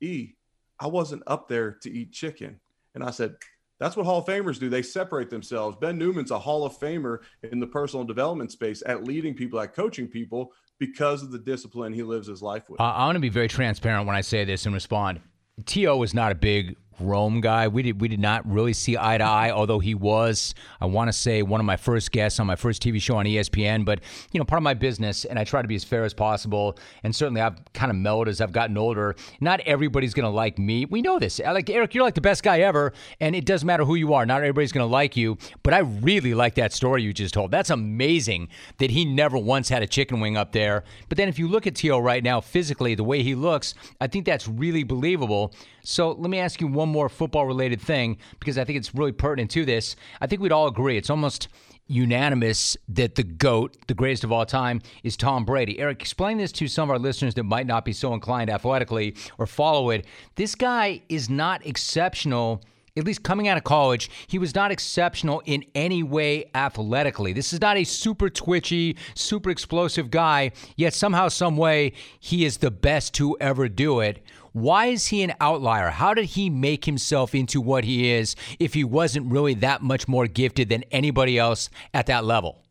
[0.00, 0.36] E,
[0.78, 2.60] I wasn't up there to eat chicken.
[2.94, 3.36] And I said,
[3.80, 4.68] that's what Hall of Famers do.
[4.68, 5.76] They separate themselves.
[5.80, 9.74] Ben Newman's a Hall of Famer in the personal development space at leading people, at
[9.74, 12.80] coaching people because of the discipline he lives his life with.
[12.80, 15.20] I want to be very transparent when I say this and respond.
[15.66, 16.02] T.O.
[16.02, 17.68] is not a big Rome guy.
[17.68, 21.08] We did we did not really see eye to eye, although he was, I want
[21.08, 23.84] to say, one of my first guests on my first TV show on ESPN.
[23.84, 24.00] But
[24.32, 26.78] you know, part of my business, and I try to be as fair as possible.
[27.02, 29.16] And certainly, I've kind of mellowed as I've gotten older.
[29.40, 30.84] Not everybody's going to like me.
[30.84, 31.38] We know this.
[31.40, 34.26] Like Eric, you're like the best guy ever, and it doesn't matter who you are.
[34.26, 35.38] Not everybody's going to like you.
[35.62, 37.50] But I really like that story you just told.
[37.50, 40.84] That's amazing that he never once had a chicken wing up there.
[41.08, 41.98] But then if you look at T.O.
[41.98, 45.54] right now, physically, the way he looks, I think that's really believable.
[45.82, 49.12] So let me ask you one more football related thing because I think it's really
[49.12, 49.96] pertinent to this.
[50.20, 51.48] I think we'd all agree it's almost
[51.86, 55.78] unanimous that the GOAT, the greatest of all time, is Tom Brady.
[55.80, 59.16] Eric, explain this to some of our listeners that might not be so inclined athletically
[59.38, 60.06] or follow it.
[60.36, 62.62] This guy is not exceptional
[62.96, 67.32] at least coming out of college, he was not exceptional in any way athletically.
[67.32, 72.58] This is not a super twitchy, super explosive guy, yet somehow, some way, he is
[72.58, 74.22] the best to ever do it.
[74.52, 75.90] Why is he an outlier?
[75.90, 80.08] How did he make himself into what he is if he wasn't really that much
[80.08, 82.62] more gifted than anybody else at that level?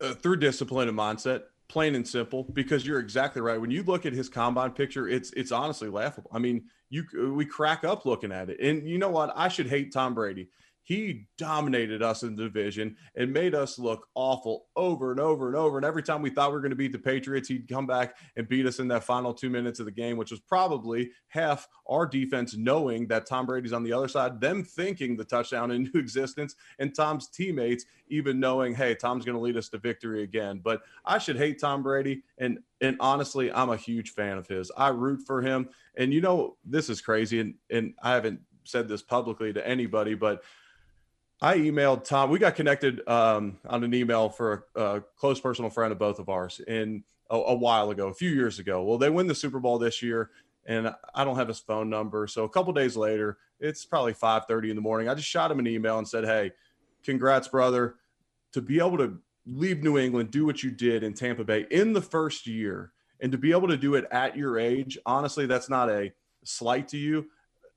[0.00, 2.44] Uh, through discipline and mindset, plain and simple.
[2.44, 3.60] Because you're exactly right.
[3.60, 6.30] When you look at his combine picture, it's it's honestly laughable.
[6.32, 8.60] I mean, you we crack up looking at it.
[8.60, 9.32] And you know what?
[9.36, 10.48] I should hate Tom Brady
[10.90, 15.54] he dominated us in the division and made us look awful over and over and
[15.54, 15.76] over.
[15.76, 18.16] And every time we thought we were going to beat the Patriots, he'd come back
[18.34, 21.68] and beat us in that final two minutes of the game, which was probably half
[21.88, 25.96] our defense knowing that Tom Brady's on the other side, them thinking the touchdown into
[25.96, 30.60] existence, and Tom's teammates even knowing, hey, Tom's going to lead us to victory again.
[30.60, 32.24] But I should hate Tom Brady.
[32.38, 34.72] And and honestly, I'm a huge fan of his.
[34.76, 35.68] I root for him.
[35.96, 37.38] And you know, this is crazy.
[37.38, 40.42] And and I haven't said this publicly to anybody, but
[41.42, 42.30] I emailed Tom.
[42.30, 46.18] We got connected um, on an email for a, a, close personal friend of both
[46.18, 48.82] of ours in a, a, while ago, a few years ago.
[48.82, 50.30] Well, they win the Super Bowl this year,
[50.66, 52.26] and I don't have his phone number.
[52.26, 55.08] So a couple days later, it's probably 5:30 in the morning.
[55.08, 56.52] I just shot him an email and said, "Hey,
[57.02, 57.96] congrats, brother!
[58.52, 61.94] To be able to leave New England, do what you did in Tampa Bay in
[61.94, 65.70] the first year, and to be able to do it at your age, honestly, that's
[65.70, 66.12] not a
[66.44, 67.30] slight to you.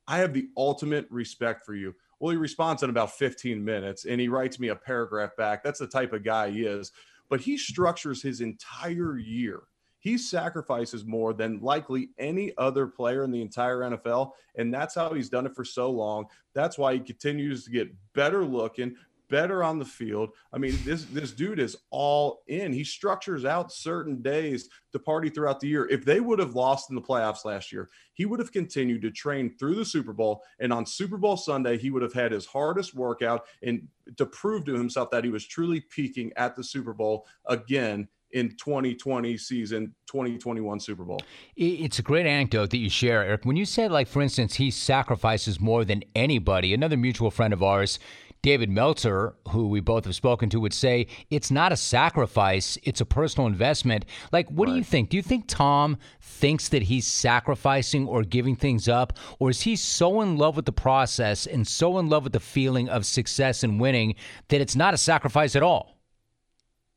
[0.06, 4.22] I have the ultimate respect for you." Well, he responds in about 15 minutes and
[4.22, 5.62] he writes me a paragraph back.
[5.62, 6.94] That's the type of guy he is.
[7.28, 9.64] But he structures his entire year.
[10.00, 14.32] He sacrifices more than likely any other player in the entire NFL.
[14.56, 16.28] And that's how he's done it for so long.
[16.54, 18.96] That's why he continues to get better looking,
[19.34, 20.30] better on the field.
[20.54, 22.72] I mean, this this dude is all in.
[22.72, 25.88] He structures out certain days to party throughout the year.
[25.90, 29.10] If they would have lost in the playoffs last year, he would have continued to
[29.10, 30.44] train through the Super Bowl.
[30.60, 34.66] And on Super Bowl Sunday, he would have had his hardest workout and to prove
[34.66, 39.94] to himself that he was truly peaking at the Super Bowl again in 2020 season
[40.08, 41.22] 2021 super bowl
[41.56, 44.72] it's a great anecdote that you share eric when you said like for instance he
[44.72, 48.00] sacrifices more than anybody another mutual friend of ours
[48.44, 53.00] David Meltzer, who we both have spoken to, would say it's not a sacrifice, it's
[53.00, 54.04] a personal investment.
[54.34, 54.74] Like, what right.
[54.74, 55.10] do you think?
[55.10, 59.18] Do you think Tom thinks that he's sacrificing or giving things up?
[59.40, 62.42] Or is he so in love with the process and so in love with the
[62.42, 64.16] feeling of success and winning
[64.50, 65.98] that it's not a sacrifice at all?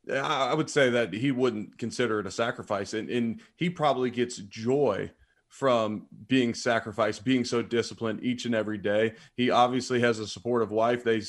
[0.05, 2.93] Yeah, I would say that he wouldn't consider it a sacrifice.
[2.93, 5.11] And, and he probably gets joy
[5.49, 9.13] from being sacrificed, being so disciplined each and every day.
[9.35, 11.03] He obviously has a supportive wife.
[11.03, 11.21] They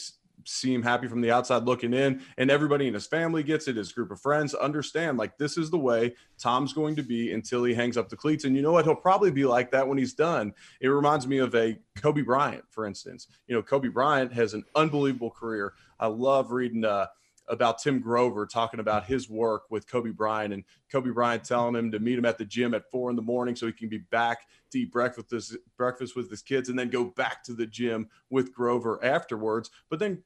[0.44, 3.76] seem happy from the outside looking in, and everybody in his family gets it.
[3.76, 7.64] His group of friends understand like this is the way Tom's going to be until
[7.64, 8.44] he hangs up the cleats.
[8.44, 8.85] And you know what?
[8.85, 10.52] He'll probably be like that when he's done.
[10.81, 13.26] It reminds me of a Kobe Bryant, for instance.
[13.46, 15.74] You know, Kobe Bryant has an unbelievable career.
[16.00, 16.85] I love reading.
[16.85, 17.07] Uh,
[17.48, 21.90] about Tim Grover talking about his work with Kobe Bryant and Kobe Bryant telling him
[21.92, 23.98] to meet him at the gym at four in the morning so he can be
[23.98, 27.52] back to eat breakfast with his, breakfast with his kids and then go back to
[27.52, 29.70] the gym with Grover afterwards.
[29.88, 30.22] But then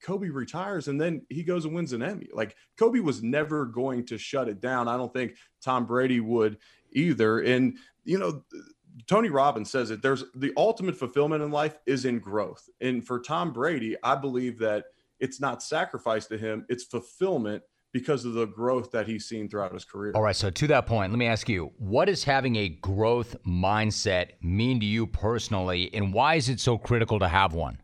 [0.00, 2.28] Kobe retires and then he goes and wins an Emmy.
[2.32, 4.88] Like Kobe was never going to shut it down.
[4.88, 6.58] I don't think Tom Brady would
[6.92, 7.40] either.
[7.40, 8.42] And, you know,
[9.06, 12.68] Tony Robbins says it there's the ultimate fulfillment in life is in growth.
[12.80, 14.86] And for Tom Brady, I believe that
[15.20, 19.72] it's not sacrifice to him, it's fulfillment because of the growth that he's seen throughout
[19.72, 20.12] his career.
[20.14, 23.36] All right, so to that point, let me ask you, what does having a growth
[23.46, 27.78] mindset mean to you personally, and why is it so critical to have one?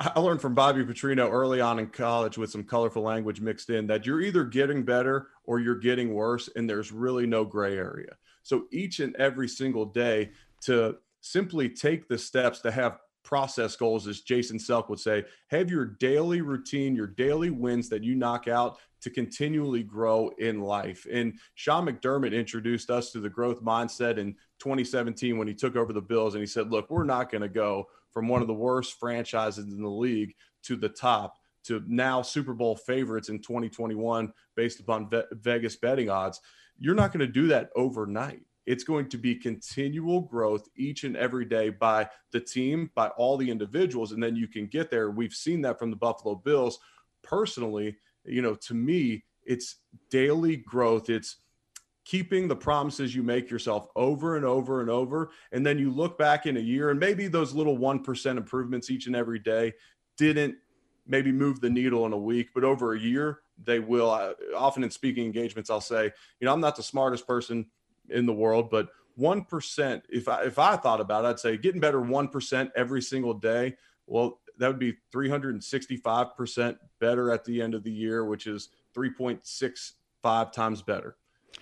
[0.00, 3.86] I learned from Bobby Petrino early on in college with some colorful language mixed in
[3.86, 8.16] that you're either getting better or you're getting worse, and there's really no gray area.
[8.42, 10.30] So each and every single day,
[10.62, 15.70] to simply take the steps to have process goals, as Jason Selk would say, have
[15.70, 21.06] your daily routine, your daily wins that you knock out to continually grow in life.
[21.10, 25.92] And Sean McDermott introduced us to the growth mindset in 2017 when he took over
[25.92, 26.34] the Bills.
[26.34, 29.64] And he said, look, we're not going to go from one of the worst franchises
[29.64, 35.10] in the league to the top to now Super Bowl favorites in 2021 based upon
[35.32, 36.40] Vegas betting odds.
[36.78, 38.42] You're not going to do that overnight.
[38.66, 43.36] It's going to be continual growth each and every day by the team, by all
[43.36, 45.10] the individuals, and then you can get there.
[45.10, 46.78] We've seen that from the Buffalo Bills.
[47.22, 49.76] Personally, you know, to me, it's
[50.10, 51.08] daily growth.
[51.10, 51.36] It's
[52.04, 55.30] keeping the promises you make yourself over and over and over.
[55.52, 59.06] And then you look back in a year, and maybe those little 1% improvements each
[59.06, 59.74] and every day
[60.16, 60.56] didn't
[61.06, 64.10] maybe move the needle in a week, but over a year, they will.
[64.10, 66.04] I, often in speaking engagements, I'll say,
[66.38, 67.66] you know, I'm not the smartest person
[68.10, 68.88] in the world, but
[69.18, 73.34] 1%, if I, if I thought about it, I'd say getting better 1% every single
[73.34, 73.76] day.
[74.06, 80.52] Well, that would be 365% better at the end of the year, which is 3.65
[80.52, 81.16] times better.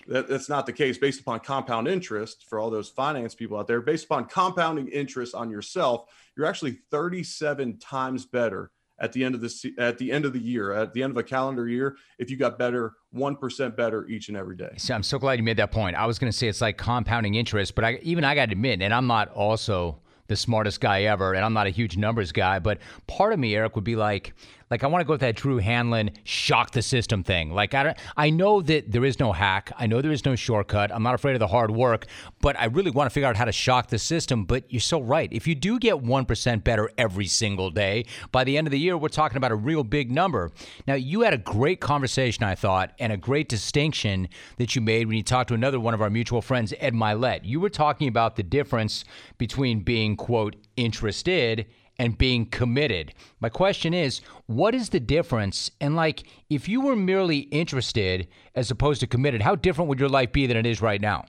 [0.07, 3.67] That, that's not the case based upon compound interest for all those finance people out
[3.67, 3.81] there.
[3.81, 8.71] Based upon compounding interest on yourself, you're actually 37 times better
[9.01, 11.17] at the end of the at the end of the year, at the end of
[11.17, 14.73] a calendar year, if you got better, one percent better each and every day.
[14.77, 15.95] So I'm so glad you made that point.
[15.95, 18.51] I was going to say it's like compounding interest, but I, even I got to
[18.53, 22.31] admit, and I'm not also the smartest guy ever, and I'm not a huge numbers
[22.31, 22.77] guy, but
[23.07, 24.33] part of me, Eric, would be like,
[24.69, 27.51] like I want to go with that Drew Hanlen shock the system thing.
[27.51, 29.71] Like I don't, I know that there is no hack.
[29.77, 30.91] I know there is no shortcut.
[30.93, 32.05] I'm not afraid of the hard work,
[32.41, 34.45] but I really want to figure out how to shock the system.
[34.45, 35.31] But you're so right.
[35.31, 38.79] If you do get one percent better every single day, by the end of the
[38.79, 40.51] year, we're talking about a real big number.
[40.87, 45.07] Now you had a great conversation, I thought, and a great distinction that you made
[45.07, 47.41] when you talked to another one of our mutual friends, Ed Mylett.
[47.43, 49.03] You were talking about the difference
[49.37, 51.65] between being quote interested
[51.99, 53.13] and being committed.
[53.39, 55.69] My question is, what is the difference?
[55.79, 60.09] And like, if you were merely interested as opposed to committed, how different would your
[60.09, 61.25] life be than it is right now?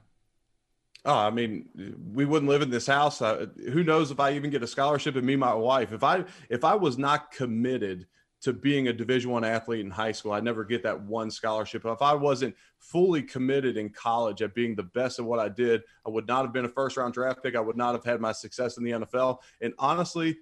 [1.04, 1.68] Oh, I mean,
[2.12, 3.20] we wouldn't live in this house.
[3.20, 5.92] Who knows if I even get a scholarship and me, my wife.
[5.92, 8.06] If I if I was not committed
[8.42, 11.86] to being a Division One athlete in high school, I'd never get that one scholarship.
[11.86, 15.82] If I wasn't fully committed in college at being the best at what I did,
[16.06, 17.56] I would not have been a first round draft pick.
[17.56, 19.38] I would not have had my success in the NFL.
[19.62, 20.36] And honestly,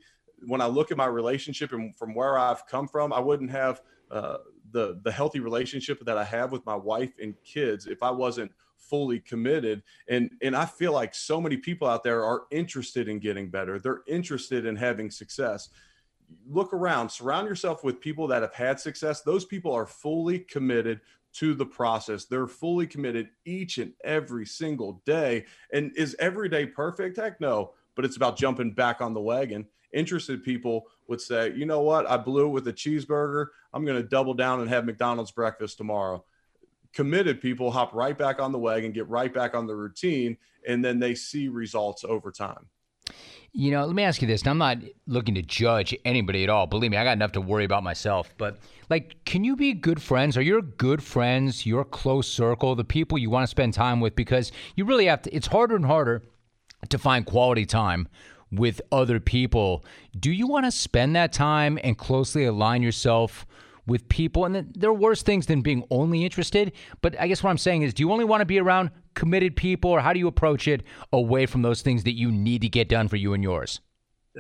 [0.47, 3.83] when I look at my relationship and from where I've come from, I wouldn't have
[4.11, 4.39] uh,
[4.71, 8.53] the the healthy relationship that I have with my wife and kids if I wasn't
[8.77, 9.83] fully committed.
[10.09, 13.79] And and I feel like so many people out there are interested in getting better.
[13.79, 15.69] They're interested in having success.
[16.47, 19.23] Look around, surround yourself with people that have had success.
[19.23, 21.01] Those people are fully committed
[21.35, 22.25] to the process.
[22.25, 25.47] They're fully committed each and every single day.
[25.73, 27.17] And is every day perfect?
[27.17, 27.73] Heck no.
[27.95, 32.09] But it's about jumping back on the wagon interested people would say, you know what,
[32.09, 33.47] I blew it with a cheeseburger.
[33.73, 36.25] I'm going to double down and have McDonald's breakfast tomorrow.
[36.93, 40.37] Committed people hop right back on the wagon, get right back on the routine,
[40.67, 42.67] and then they see results over time.
[43.53, 44.47] You know, let me ask you this.
[44.47, 46.67] I'm not looking to judge anybody at all.
[46.67, 48.35] Believe me, I got enough to worry about myself.
[48.37, 48.59] But,
[48.91, 50.37] like, can you be good friends?
[50.37, 54.15] Are your good friends, your close circle, the people you want to spend time with?
[54.15, 56.23] Because you really have to, it's harder and harder
[56.91, 58.07] to find quality time
[58.51, 59.85] with other people.
[60.19, 63.47] Do you want to spend that time and closely align yourself
[63.87, 64.45] with people?
[64.45, 66.73] And there are worse things than being only interested.
[67.01, 69.57] But I guess what I'm saying is, do you only want to be around committed
[69.57, 70.83] people, or how do you approach it
[71.13, 73.81] away from those things that you need to get done for you and yours?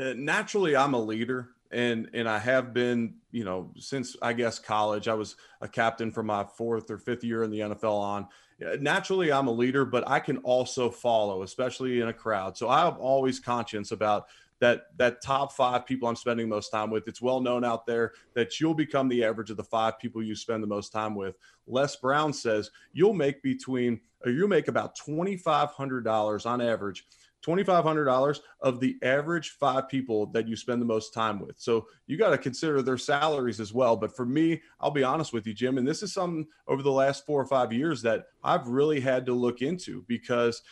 [0.00, 4.58] Uh, naturally, I'm a leader and and I have been, you know, since I guess
[4.58, 5.08] college.
[5.08, 8.28] I was a captain for my fourth or fifth year in the NFL on.
[8.64, 12.56] Uh, naturally, I'm a leader, but I can also follow, especially in a crowd.
[12.56, 14.26] So I'm always conscious about
[14.60, 17.06] that that top five people I'm spending most time with.
[17.06, 20.34] It's well known out there that you'll become the average of the five people you
[20.34, 21.36] spend the most time with.
[21.66, 26.60] Les Brown says you'll make between or you'll make about twenty five hundred dollars on
[26.60, 27.06] average
[27.46, 31.58] $2,500 of the average five people that you spend the most time with.
[31.58, 33.96] So you got to consider their salaries as well.
[33.96, 36.92] But for me, I'll be honest with you, Jim, and this is something over the
[36.92, 40.62] last four or five years that I've really had to look into because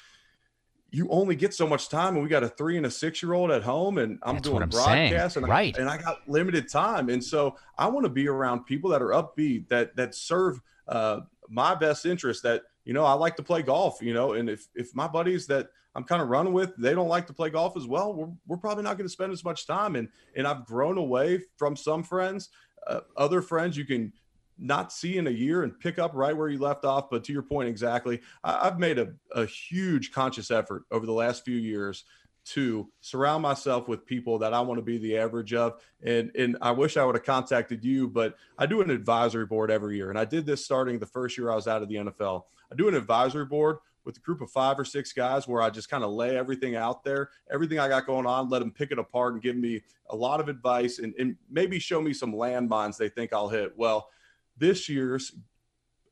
[0.90, 3.34] you only get so much time and we got a three and a six year
[3.34, 5.76] old at home and I'm That's doing I'm broadcast and, right.
[5.76, 7.10] I, and I got limited time.
[7.10, 11.20] And so I want to be around people that are upbeat, that, that serve uh,
[11.48, 14.68] my best interest that, you know, I like to play golf, you know, and if,
[14.74, 17.76] if my buddies that I'm kind of running with, they don't like to play golf
[17.76, 18.14] as well.
[18.14, 19.96] We're, we're probably not going to spend as much time.
[19.96, 22.50] And, and I've grown away from some friends,
[22.86, 24.12] uh, other friends you can
[24.56, 27.10] not see in a year and pick up right where you left off.
[27.10, 31.12] But to your point, exactly, I, have made a, a huge conscious effort over the
[31.12, 32.04] last few years
[32.46, 35.80] to surround myself with people that I want to be the average of.
[36.02, 39.70] And and I wish I would have contacted you, but I do an advisory board
[39.70, 40.10] every year.
[40.10, 42.44] And I did this starting the first year I was out of the NFL.
[42.70, 45.68] I do an advisory board with a group of five or six guys where I
[45.68, 48.92] just kind of lay everything out there, everything I got going on, let them pick
[48.92, 52.32] it apart and give me a lot of advice and, and maybe show me some
[52.32, 53.72] landmines they think I'll hit.
[53.76, 54.08] Well,
[54.56, 55.32] this year's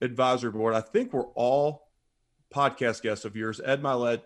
[0.01, 1.89] advisory board, I think we're all
[2.53, 4.23] podcast guests of yours, Ed Mylett,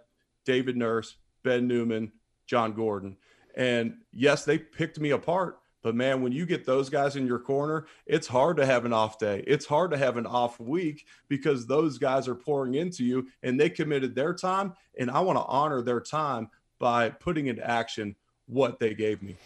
[0.47, 1.17] David Nurse,
[1.49, 2.13] Ben Newman,
[2.47, 3.17] Jon Gordon.
[3.57, 5.61] And yes, they picked me apart.
[5.83, 8.93] But man, when you get those guys in your corner, it's hard to have an
[8.93, 9.43] off day.
[9.47, 13.59] It's hard to have an off week because those guys are pouring into you and
[13.59, 14.75] they committed their time.
[14.99, 18.15] And I want to honor their time by putting into action
[18.47, 19.37] what they gave me.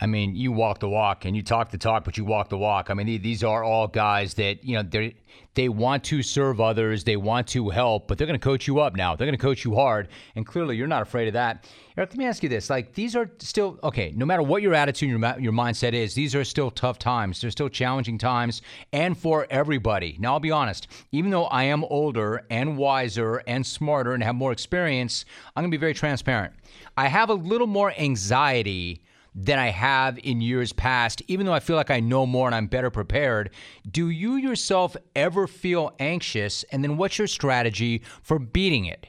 [0.00, 2.58] I mean, you walk the walk and you talk the talk, but you walk the
[2.58, 2.90] walk.
[2.90, 5.14] I mean, these are all guys that you know they
[5.54, 8.80] they want to serve others, they want to help, but they're going to coach you
[8.80, 9.14] up now.
[9.14, 11.68] They're going to coach you hard, and clearly you're not afraid of that.
[11.96, 14.12] Eric, let me ask you this: like these are still okay.
[14.16, 17.40] No matter what your attitude, your your mindset is, these are still tough times.
[17.40, 18.62] They're still challenging times,
[18.92, 20.16] and for everybody.
[20.18, 20.88] Now, I'll be honest.
[21.12, 25.24] Even though I am older and wiser and smarter and have more experience,
[25.54, 26.54] I'm going to be very transparent.
[26.96, 29.02] I have a little more anxiety
[29.34, 32.54] than I have in years past, even though I feel like I know more and
[32.54, 33.50] I'm better prepared.
[33.90, 36.64] Do you yourself ever feel anxious?
[36.64, 39.06] And then what's your strategy for beating it?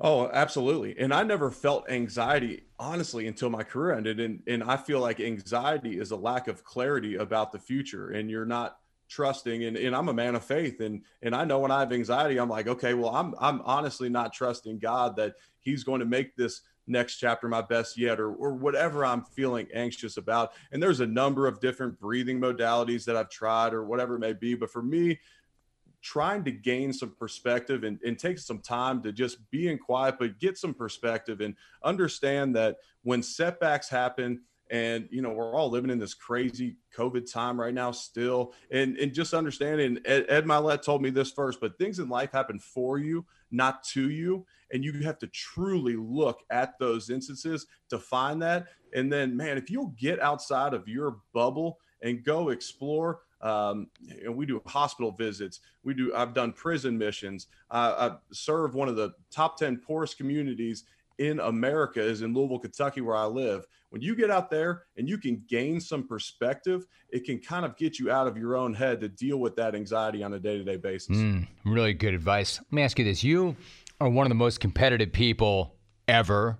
[0.00, 0.98] Oh, absolutely.
[0.98, 4.18] And I never felt anxiety, honestly, until my career ended.
[4.18, 8.10] And, and I feel like anxiety is a lack of clarity about the future.
[8.10, 8.78] And you're not
[9.10, 11.92] trusting and, and I'm a man of faith and and I know when I have
[11.92, 16.06] anxiety I'm like okay well I'm I'm honestly not trusting God that he's going to
[16.06, 20.52] make this next chapter my best yet or, or whatever i'm feeling anxious about.
[20.72, 24.32] And there's a number of different breathing modalities that i've tried or whatever it may
[24.32, 24.54] be.
[24.54, 25.18] But for me
[26.02, 30.16] trying to gain some perspective and, and take some time to just be in quiet
[30.18, 35.68] but get some perspective and understand that when setbacks happen and you know we're all
[35.68, 40.44] living in this crazy covid time right now still and and just understanding ed, ed
[40.46, 44.46] Mylett told me this first but things in life happen for you not to you
[44.72, 48.66] and you have to truly look at those instances to find that.
[48.94, 53.88] And then man if you'll get outside of your bubble and go explore um,
[54.22, 57.46] and we do hospital visits we do i've done prison missions.
[57.70, 60.84] Uh, i serve one of the top 10 poorest communities
[61.18, 63.64] in america is in louisville kentucky where i live.
[63.90, 67.76] When you get out there and you can gain some perspective it can kind of
[67.76, 70.76] get you out of your own head to deal with that anxiety on a day-to-day
[70.76, 71.16] basis.
[71.16, 72.60] Mm, really good advice.
[72.60, 73.24] Let me ask you this.
[73.24, 73.56] You
[74.00, 75.76] are one of the most competitive people
[76.08, 76.58] ever,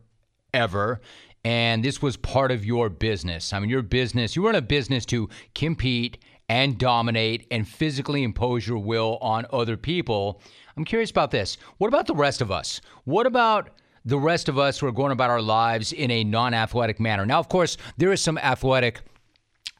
[0.53, 1.01] ever.
[1.45, 3.53] And this was part of your business.
[3.53, 6.18] I mean, your business, you run a business to compete
[6.49, 10.43] and dominate and physically impose your will on other people.
[10.76, 11.57] I'm curious about this.
[11.78, 12.80] What about the rest of us?
[13.05, 13.70] What about
[14.05, 17.24] the rest of us who are going about our lives in a non athletic manner?
[17.24, 19.01] Now, of course, there is some athletic.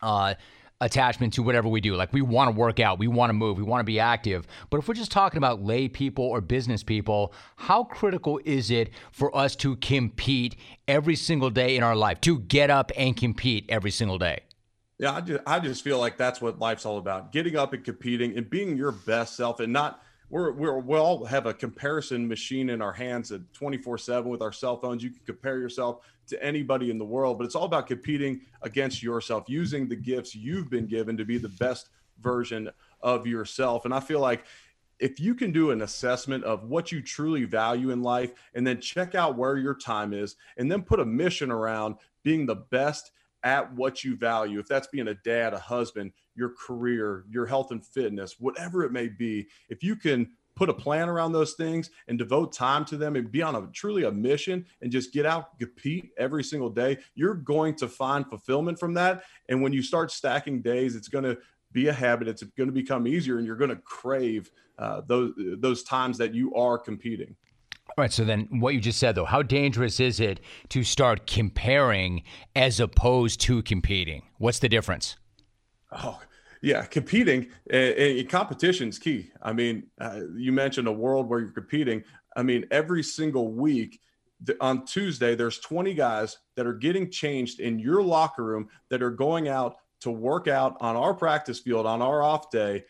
[0.01, 0.35] Uh,
[0.81, 1.95] attachment to whatever we do.
[1.95, 4.47] Like we want to work out, we want to move, we want to be active.
[4.71, 8.91] But if we're just talking about lay people or business people, how critical is it
[9.13, 10.57] for us to compete
[10.89, 14.41] every single day in our life, to get up and compete every single day?
[14.99, 17.85] Yeah, I just, I just feel like that's what life's all about getting up and
[17.85, 22.29] competing and being your best self and not we're, we're we all have a comparison
[22.29, 26.05] machine in our hands at 24 7 with our cell phones you can compare yourself
[26.31, 30.35] to anybody in the world but it's all about competing against yourself using the gifts
[30.35, 32.71] you've been given to be the best version
[33.03, 33.85] of yourself.
[33.85, 34.45] And i feel like
[34.99, 38.81] if you can do an assessment of what you truly value in life and then
[38.81, 43.11] check out where your time is and then put a mission around being the best
[43.43, 47.71] at what you value, if that's being a dad, a husband, your career, your health
[47.71, 51.89] and fitness, whatever it may be, if you can put a plan around those things
[52.07, 55.25] and devote time to them and be on a truly a mission and just get
[55.25, 59.83] out compete every single day you're going to find fulfillment from that and when you
[59.83, 61.35] start stacking days it's going to
[61.73, 65.33] be a habit it's going to become easier and you're going to crave uh, those
[65.61, 67.35] those times that you are competing
[67.89, 68.13] all right.
[68.13, 70.39] So then, what you just said, though, how dangerous is it
[70.69, 72.23] to start comparing
[72.55, 74.23] as opposed to competing?
[74.39, 75.17] What's the difference?
[75.91, 76.21] Oh,
[76.63, 79.31] yeah, competing and, competition is key.
[79.43, 82.05] I mean, uh, you mentioned a world where you're competing.
[82.37, 84.01] I mean, every single week
[84.61, 89.11] on Tuesday, there's 20 guys that are getting changed in your locker room that are
[89.11, 92.85] going out to work out on our practice field on our off day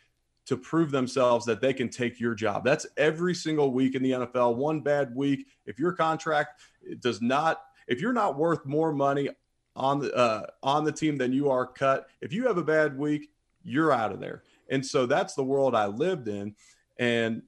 [0.46, 2.64] to prove themselves that they can take your job.
[2.64, 4.56] That's every single week in the NFL.
[4.56, 6.60] One bad week, if your contract
[7.00, 9.28] does not, if you're not worth more money
[9.76, 12.98] on the uh, on the team than you are cut, if you have a bad
[12.98, 13.30] week,
[13.70, 14.42] you're out of there.
[14.68, 16.54] And so that's the world I lived in.
[16.98, 17.42] And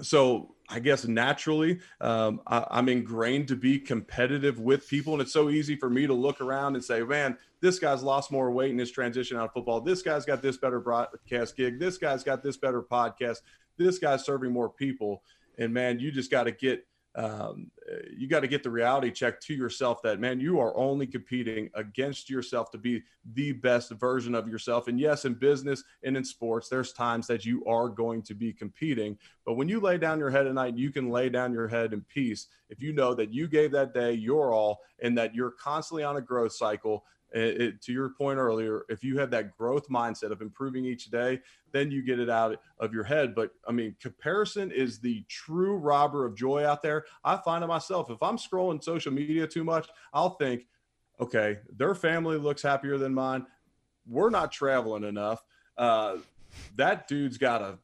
[0.00, 5.12] so I guess naturally, um, I, am ingrained to be competitive with people.
[5.12, 8.32] And it's so easy for me to look around and say, man, this guy's lost
[8.32, 9.80] more weight in his transition out of football.
[9.80, 11.78] This guy's got this better broadcast gig.
[11.78, 13.38] This guy's got this better podcast.
[13.76, 15.22] This guy's serving more people.
[15.58, 17.70] And man, you just got to get um,
[18.16, 21.68] you got to get the reality check to yourself that man you are only competing
[21.74, 23.02] against yourself to be
[23.34, 24.88] the best version of yourself.
[24.88, 28.52] And yes in business and in sports there's times that you are going to be
[28.52, 29.18] competing.
[29.44, 31.92] But when you lay down your head at night you can lay down your head
[31.92, 35.50] in peace if you know that you gave that day your all and that you're
[35.50, 37.04] constantly on a growth cycle
[37.34, 41.10] it, it, to your point earlier, if you have that growth mindset of improving each
[41.10, 41.40] day,
[41.72, 43.34] then you get it out of your head.
[43.34, 47.04] But I mean, comparison is the true robber of joy out there.
[47.24, 48.10] I find it myself.
[48.10, 50.66] If I'm scrolling social media too much, I'll think,
[51.20, 53.46] okay, their family looks happier than mine.
[54.06, 55.42] We're not traveling enough.
[55.78, 56.18] Uh,
[56.76, 57.78] that dude's got a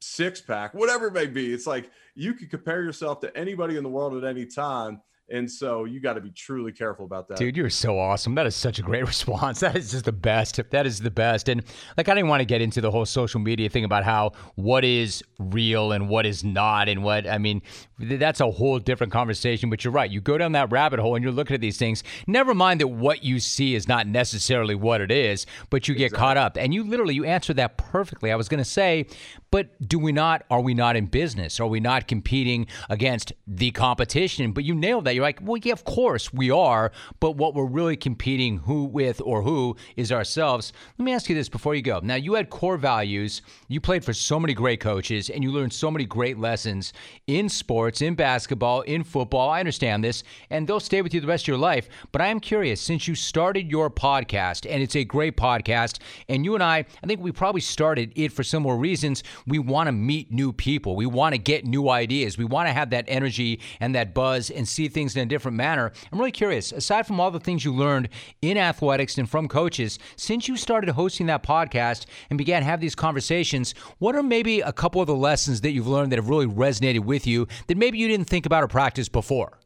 [0.00, 1.52] six pack, whatever it may be.
[1.52, 5.00] It's like you can compare yourself to anybody in the world at any time
[5.32, 7.38] and so you got to be truly careful about that.
[7.38, 8.34] Dude, you're so awesome.
[8.34, 9.60] That is such a great response.
[9.60, 10.60] That is just the best.
[10.70, 11.48] That is the best.
[11.48, 11.64] And
[11.96, 14.84] like, I didn't want to get into the whole social media thing about how what
[14.84, 16.88] is real and what is not.
[16.90, 17.62] And what, I mean,
[17.98, 19.70] that's a whole different conversation.
[19.70, 20.10] But you're right.
[20.10, 22.04] You go down that rabbit hole and you're looking at these things.
[22.26, 26.06] Never mind that what you see is not necessarily what it is, but you get
[26.06, 26.18] exactly.
[26.18, 26.58] caught up.
[26.58, 28.30] And you literally, you answered that perfectly.
[28.30, 29.06] I was going to say,
[29.52, 31.60] but do we not, are we not in business?
[31.60, 34.52] Are we not competing against the competition?
[34.52, 35.14] But you nailed that.
[35.14, 36.90] You're like, well, yeah, of course we are.
[37.20, 40.72] But what we're really competing who with or who is ourselves.
[40.98, 42.00] Let me ask you this before you go.
[42.02, 43.42] Now, you had core values.
[43.68, 46.94] You played for so many great coaches and you learned so many great lessons
[47.26, 49.50] in sports, in basketball, in football.
[49.50, 51.90] I understand this, and they'll stay with you the rest of your life.
[52.10, 55.98] But I am curious, since you started your podcast, and it's a great podcast,
[56.30, 59.88] and you and I, I think we probably started it for similar reasons we want
[59.88, 60.96] to meet new people.
[60.96, 62.38] We want to get new ideas.
[62.38, 65.56] We want to have that energy and that buzz and see things in a different
[65.56, 65.92] manner.
[66.10, 68.08] I'm really curious, aside from all the things you learned
[68.40, 72.94] in athletics and from coaches, since you started hosting that podcast and began have these
[72.94, 76.46] conversations, what are maybe a couple of the lessons that you've learned that have really
[76.46, 79.58] resonated with you that maybe you didn't think about or practice before?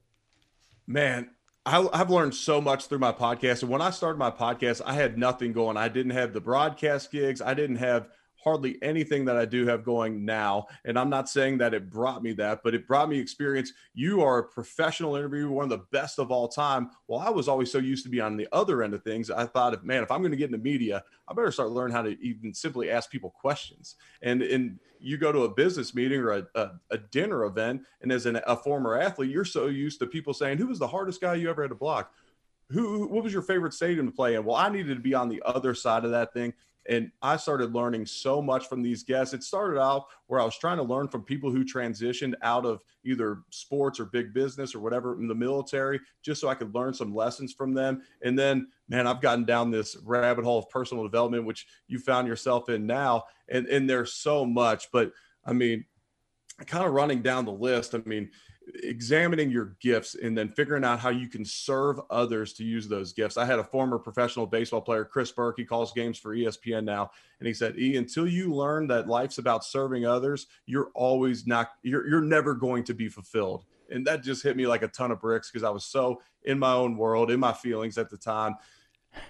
[0.86, 1.30] Man,
[1.66, 3.62] I've learned so much through my podcast.
[3.62, 5.76] And when I started my podcast, I had nothing going.
[5.76, 7.42] I didn't have the broadcast gigs.
[7.42, 8.08] I didn't have
[8.42, 10.66] hardly anything that I do have going now.
[10.84, 13.72] And I'm not saying that it brought me that, but it brought me experience.
[13.94, 16.90] You are a professional interviewer, one of the best of all time.
[17.08, 19.30] Well, I was always so used to be on the other end of things.
[19.30, 21.94] I thought, if man, if I'm going to get into media, I better start learning
[21.94, 23.96] how to even simply ask people questions.
[24.22, 28.10] And and you go to a business meeting or a, a, a dinner event, and
[28.10, 31.20] as an, a former athlete, you're so used to people saying, "Who was the hardest
[31.20, 32.12] guy you ever had to block?"
[32.70, 34.44] Who, what was your favorite stadium to play in?
[34.44, 36.52] Well, I needed to be on the other side of that thing.
[36.88, 39.34] And I started learning so much from these guests.
[39.34, 42.80] It started out where I was trying to learn from people who transitioned out of
[43.04, 46.94] either sports or big business or whatever in the military, just so I could learn
[46.94, 48.02] some lessons from them.
[48.22, 52.28] And then, man, I've gotten down this rabbit hole of personal development, which you found
[52.28, 53.24] yourself in now.
[53.48, 54.90] And, and there's so much.
[54.92, 55.12] But
[55.44, 55.84] I mean,
[56.66, 58.30] kind of running down the list, I mean,
[58.82, 63.12] examining your gifts and then figuring out how you can serve others to use those
[63.12, 63.36] gifts.
[63.36, 67.10] I had a former professional baseball player, Chris Burke, he calls games for ESPN now.
[67.38, 71.72] And he said, E, until you learn that life's about serving others, you're always not,
[71.82, 73.64] you're, you're never going to be fulfilled.
[73.90, 76.58] And that just hit me like a ton of bricks because I was so in
[76.58, 78.56] my own world, in my feelings at the time.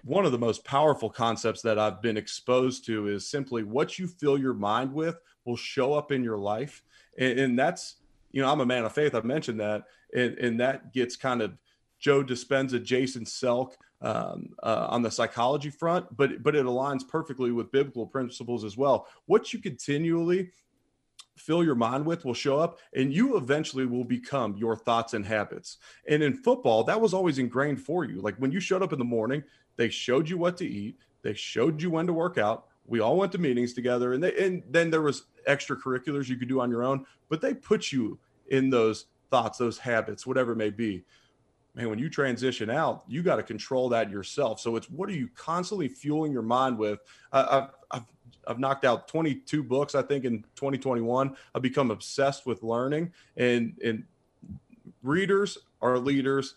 [0.02, 4.08] One of the most powerful concepts that I've been exposed to is simply what you
[4.08, 6.82] fill your mind with will show up in your life.
[7.18, 7.96] and, and that's,
[8.36, 9.14] you know, I'm a man of faith.
[9.14, 9.84] I've mentioned that,
[10.14, 11.56] and, and that gets kind of
[11.98, 13.72] Joe Dispenza, Jason Selk
[14.02, 18.76] um, uh, on the psychology front, but but it aligns perfectly with biblical principles as
[18.76, 19.06] well.
[19.24, 20.50] What you continually
[21.38, 25.24] fill your mind with will show up, and you eventually will become your thoughts and
[25.24, 25.78] habits.
[26.06, 28.20] And in football, that was always ingrained for you.
[28.20, 29.42] Like when you showed up in the morning,
[29.76, 32.66] they showed you what to eat, they showed you when to work out.
[32.84, 36.48] We all went to meetings together, and they, and then there was extracurriculars you could
[36.48, 38.18] do on your own, but they put you
[38.50, 41.04] in those thoughts, those habits, whatever it may be.
[41.74, 44.60] Man, when you transition out, you got to control that yourself.
[44.60, 47.00] So it's what are you constantly fueling your mind with?
[47.32, 48.06] Uh, I've, I've,
[48.48, 51.36] I've knocked out 22 books, I think, in 2021.
[51.54, 54.04] I've become obsessed with learning, and and
[55.02, 56.54] readers are leaders,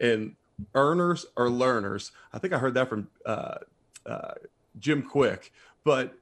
[0.00, 0.36] and
[0.74, 2.12] earners are learners.
[2.32, 3.56] I think I heard that from uh,
[4.06, 4.34] uh,
[4.78, 5.50] Jim Kwik,
[5.84, 6.14] But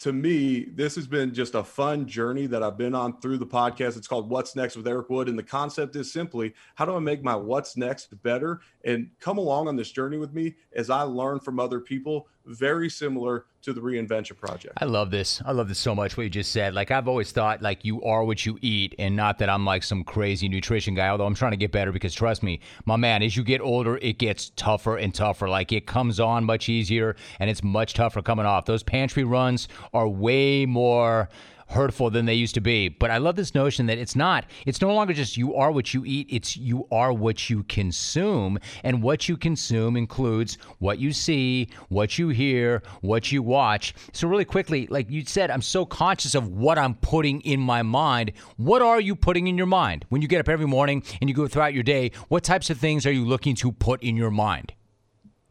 [0.00, 3.46] to me, this has been just a fun journey that I've been on through the
[3.46, 3.96] podcast.
[3.96, 5.28] It's called What's Next with Eric Wood.
[5.28, 9.38] And the concept is simply how do I make my what's next better and come
[9.38, 13.72] along on this journey with me as I learn from other people very similar to
[13.72, 14.74] the reinvention project.
[14.80, 15.40] I love this.
[15.46, 16.74] I love this so much what you just said.
[16.74, 19.82] Like I've always thought like you are what you eat and not that I'm like
[19.82, 23.22] some crazy nutrition guy, although I'm trying to get better because trust me, my man,
[23.22, 25.48] as you get older, it gets tougher and tougher.
[25.48, 28.66] Like it comes on much easier and it's much tougher coming off.
[28.66, 31.30] Those pantry runs are way more
[31.74, 32.88] hurtful than they used to be.
[32.88, 35.92] But I love this notion that it's not, it's no longer just you are what
[35.92, 38.58] you eat, it's you are what you consume.
[38.82, 43.94] And what you consume includes what you see, what you hear, what you watch.
[44.12, 47.82] So, really quickly, like you said, I'm so conscious of what I'm putting in my
[47.82, 48.32] mind.
[48.56, 50.04] What are you putting in your mind?
[50.08, 52.78] When you get up every morning and you go throughout your day, what types of
[52.78, 54.72] things are you looking to put in your mind?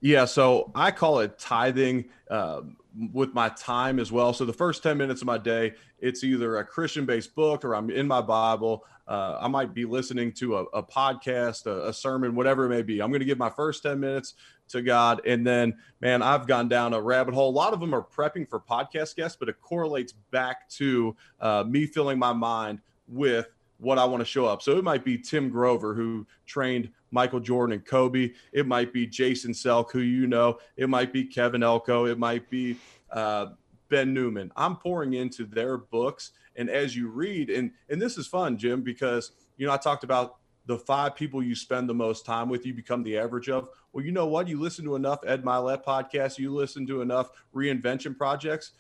[0.02, 2.06] Yeah, so I call it tithing.
[2.30, 2.76] Um,
[3.12, 4.34] with my time as well.
[4.34, 7.76] So the first 10 minutes of my day, it's either a Christian based book or
[7.76, 8.86] I'm in my Bible.
[9.08, 12.84] Uh, I might be listening to a, a podcast, a, a, sermon, whatever it may
[12.84, 13.02] be.
[13.02, 14.36] I'm going to give my first 10 minutes
[14.70, 15.22] to God.
[15.26, 17.50] And then, man, I've gone down a rabbit hole.
[17.50, 21.66] A lot of them are prepping for podcast guests, but it correlates back to uh,
[21.68, 23.48] me filling my mind with
[23.84, 24.62] what I want to show up.
[24.62, 28.32] So it might be Tim Grover, who trained Michael Jordan and Kobe.
[28.52, 30.58] It might be Jason Selk, who you know.
[30.78, 32.06] It might be Kevin Elko.
[32.06, 32.78] It might be
[33.12, 33.48] uh,
[33.90, 34.52] Ben Newman.
[34.56, 38.82] I'm pouring into their books, and as you read, and and this is fun, Jim,
[38.82, 42.66] because you know I talked about the five people you spend the most time with,
[42.66, 43.70] you become the average of.
[43.92, 44.48] Well, you know what?
[44.48, 48.72] You listen to enough Ed Mylett podcasts, you listen to enough reinvention projects,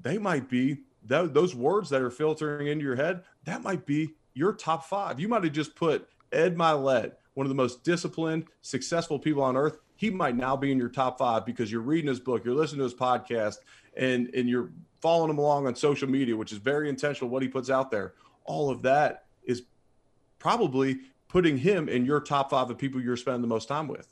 [0.00, 3.22] they might be those words that are filtering into your head.
[3.44, 5.20] That might be your top five.
[5.20, 9.56] You might have just put Ed Mylett, one of the most disciplined, successful people on
[9.56, 12.56] earth, he might now be in your top five because you're reading his book, you're
[12.56, 13.58] listening to his podcast,
[13.96, 14.70] and and you're
[15.00, 18.14] following him along on social media, which is very intentional what he puts out there.
[18.44, 19.62] All of that is
[20.40, 24.08] probably putting him in your top five of people you're spending the most time with.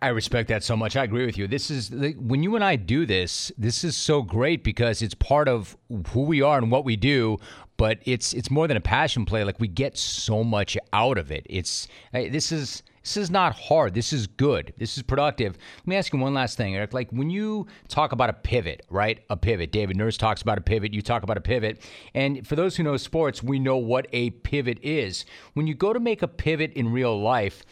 [0.00, 0.94] I respect that so much.
[0.94, 1.48] I agree with you.
[1.48, 3.50] This is when you and I do this.
[3.58, 5.76] This is so great because it's part of
[6.10, 7.38] who we are and what we do.
[7.82, 9.42] But it's it's more than a passion play.
[9.42, 11.44] Like we get so much out of it.
[11.50, 13.92] It's this is this is not hard.
[13.92, 14.72] This is good.
[14.78, 15.58] This is productive.
[15.78, 16.94] Let me ask you one last thing, Eric.
[16.94, 19.24] Like when you talk about a pivot, right?
[19.30, 19.72] A pivot.
[19.72, 20.94] David Nurse talks about a pivot.
[20.94, 21.82] You talk about a pivot.
[22.14, 25.24] And for those who know sports, we know what a pivot is.
[25.54, 27.64] When you go to make a pivot in real life,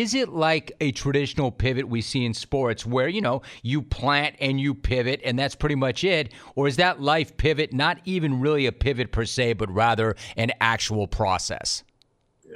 [0.00, 4.36] is it like a traditional pivot we see in sports where, you know, you plant
[4.40, 6.32] and you pivot and that's pretty much it?
[6.54, 10.52] Or is that life pivot not even really a pivot per se, but rather an
[10.60, 11.82] actual process?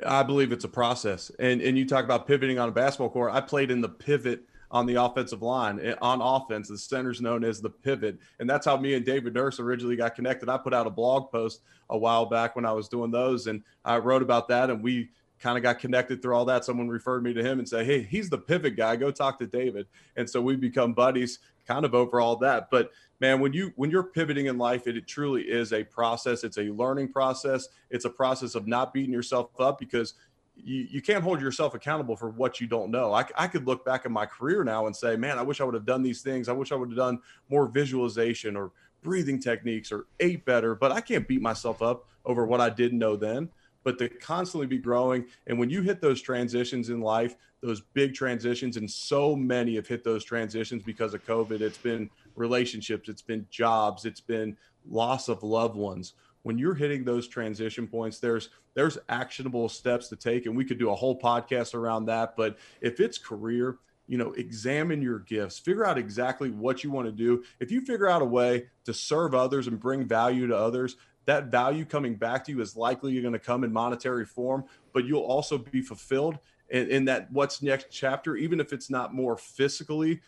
[0.04, 1.30] I believe it's a process.
[1.38, 3.32] And and you talk about pivoting on a basketball court.
[3.32, 6.68] I played in the pivot on the offensive line eh, on offense.
[6.68, 10.14] The center's known as the pivot, and that's how me and David Nurse originally got
[10.14, 10.48] connected.
[10.48, 13.62] I put out a blog post a while back when I was doing those, and
[13.84, 15.10] I wrote about that, and we
[15.46, 16.64] kind of got connected through all that.
[16.64, 18.96] Someone referred me to him and said, Hey, he's the pivot guy.
[18.96, 19.86] Go talk to David.
[20.16, 21.38] And so we become buddies
[21.68, 22.68] kind of over all that.
[22.68, 22.90] But
[23.20, 26.42] man, when you when you're pivoting in life, it, it truly is a process.
[26.42, 27.68] It's a learning process.
[27.90, 30.14] It's a process of not beating yourself up because
[30.56, 33.14] you, you can't hold yourself accountable for what you don't know.
[33.14, 35.64] I, I could look back at my career now and say, man, I wish I
[35.64, 36.48] would have done these things.
[36.48, 40.90] I wish I would have done more visualization or breathing techniques or ate better, but
[40.90, 43.48] I can't beat myself up over what I didn't know then
[43.86, 45.24] but to constantly be growing.
[45.46, 49.86] And when you hit those transitions in life, those big transitions, and so many have
[49.86, 54.56] hit those transitions because of COVID, it's been relationships, it's been jobs, it's been
[54.90, 56.14] loss of loved ones.
[56.42, 60.80] When you're hitting those transition points, there's there's actionable steps to take, and we could
[60.80, 62.34] do a whole podcast around that.
[62.36, 63.78] But if it's career,
[64.08, 67.44] you know, examine your gifts, figure out exactly what you want to do.
[67.60, 70.96] If you figure out a way to serve others and bring value to others,
[71.26, 75.04] that value coming back to you is likely going to come in monetary form, but
[75.04, 76.38] you'll also be fulfilled
[76.70, 80.20] in, in that what's next chapter, even if it's not more physically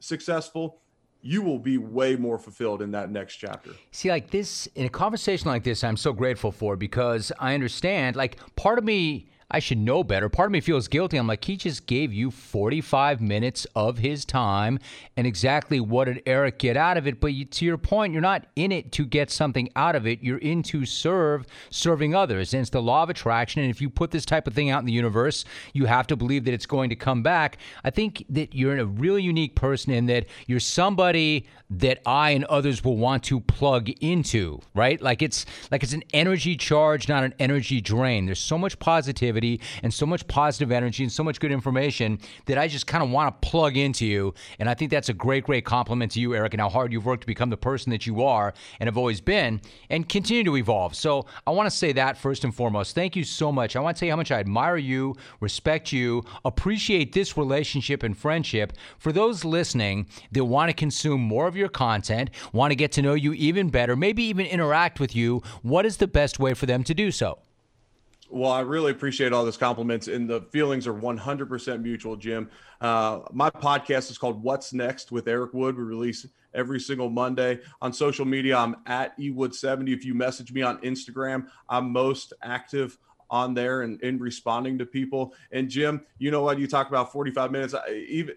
[0.00, 0.80] successful,
[1.22, 3.70] you will be way more fulfilled in that next chapter.
[3.90, 8.16] See, like this, in a conversation like this, I'm so grateful for because I understand,
[8.16, 10.28] like, part of me I should know better.
[10.28, 11.16] Part of me feels guilty.
[11.16, 14.80] I'm like, he just gave you 45 minutes of his time,
[15.16, 17.20] and exactly what did Eric get out of it?
[17.20, 20.20] But you, to your point, you're not in it to get something out of it.
[20.20, 22.54] You're in to serve, serving others.
[22.54, 23.62] And it's the law of attraction.
[23.62, 26.16] And if you put this type of thing out in the universe, you have to
[26.16, 27.58] believe that it's going to come back.
[27.84, 32.44] I think that you're a really unique person in that you're somebody that I and
[32.44, 35.00] others will want to plug into, right?
[35.00, 38.26] Like it's like it's an energy charge, not an energy drain.
[38.26, 42.18] There's so much positivity positivity and so much positive energy and so much good information
[42.46, 44.34] that I just kind of want to plug into you.
[44.58, 47.06] And I think that's a great, great compliment to you, Eric, and how hard you've
[47.06, 49.60] worked to become the person that you are and have always been
[49.90, 50.94] and continue to evolve.
[50.94, 52.94] So I want to say that first and foremost.
[52.94, 53.76] Thank you so much.
[53.76, 58.02] I want to tell you how much I admire you, respect you, appreciate this relationship
[58.02, 58.72] and friendship.
[58.98, 63.02] For those listening that want to consume more of your content, want to get to
[63.02, 66.66] know you even better, maybe even interact with you, what is the best way for
[66.66, 67.38] them to do so?
[68.28, 72.50] Well, I really appreciate all those compliments, and the feelings are 100% mutual, Jim.
[72.80, 75.76] Uh, my podcast is called What's Next with Eric Wood.
[75.76, 78.56] We release every single Monday on social media.
[78.56, 79.94] I'm at ewood70.
[79.94, 82.98] If you message me on Instagram, I'm most active
[83.30, 85.34] on there and in responding to people.
[85.52, 86.58] And Jim, you know what?
[86.58, 87.74] You talk about 45 minutes.
[87.74, 88.34] I, even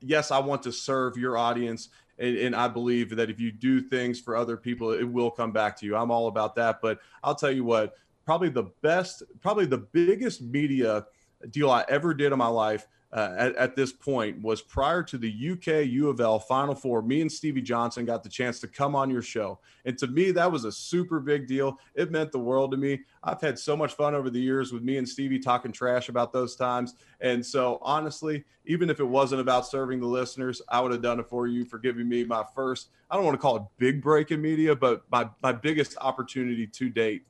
[0.00, 1.88] yes, I want to serve your audience.
[2.18, 5.52] And, and, I believe that if you do things for other people, it will come
[5.52, 5.96] back to you.
[5.96, 6.82] I'm all about that.
[6.82, 7.94] But I'll tell you what,
[8.24, 11.06] probably the best, probably the biggest media
[11.50, 15.18] deal I ever did in my life uh, at, at, this point was prior to
[15.18, 17.02] the UK U of L Final Four.
[17.02, 19.58] Me and Stevie Johnson got the chance to come on your show.
[19.84, 21.76] And to me, that was a super big deal.
[21.96, 23.00] It meant the world to me.
[23.24, 26.32] I've had so much fun over the years with me and Stevie talking trash about
[26.32, 26.94] those times.
[27.20, 31.18] And so, honestly, even if it wasn't about serving the listeners, I would have done
[31.18, 34.00] it for you for giving me my first, I don't want to call it big
[34.00, 37.24] break in media, but my, my biggest opportunity to date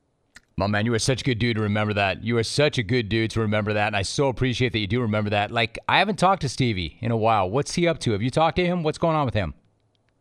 [0.61, 2.22] my man, you are such a good dude to remember that.
[2.22, 3.86] You are such a good dude to remember that.
[3.86, 5.50] And I so appreciate that you do remember that.
[5.50, 7.48] Like, I haven't talked to Stevie in a while.
[7.48, 8.12] What's he up to?
[8.12, 8.82] Have you talked to him?
[8.82, 9.54] What's going on with him?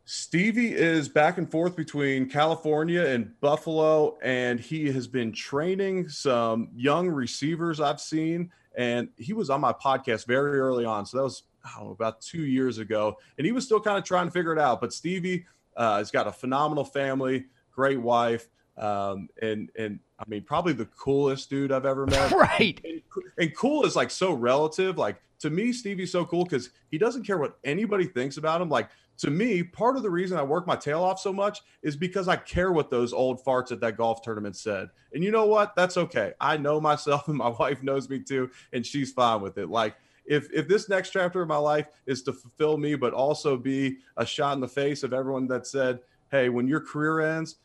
[0.06, 6.70] Stevie is back and forth between California and Buffalo, and he has been training some
[6.74, 8.50] young receivers I've seen.
[8.78, 11.06] And he was on my podcast very early on.
[11.06, 11.44] So that was,
[11.82, 13.18] about two years ago.
[13.38, 14.80] And he was still kind of trying to figure it out.
[14.80, 18.48] But Stevie uh, has got a phenomenal family, great wife.
[18.78, 22.32] Um, and and I mean, probably the coolest dude I've ever met.
[22.32, 22.80] right.
[22.84, 23.02] And,
[23.38, 24.98] and, cool is like so relative.
[24.98, 28.70] Like to me, Stevie's so cool because he doesn't care what anybody thinks about him.
[28.70, 28.90] Like
[29.20, 32.28] to me, part of the reason I work my tail off so much is because
[32.28, 34.90] I care what those old farts at that golf tournament said.
[35.14, 35.76] And you know what?
[35.76, 36.34] That's okay.
[36.40, 39.70] I know myself and my wife knows me too, and she's fine with it.
[39.70, 39.96] Like
[40.26, 43.98] if if this next chapter of my life is to fulfill me, but also be
[44.16, 46.00] a shot in the face of everyone that said,
[46.32, 47.56] "Hey, when your career ends."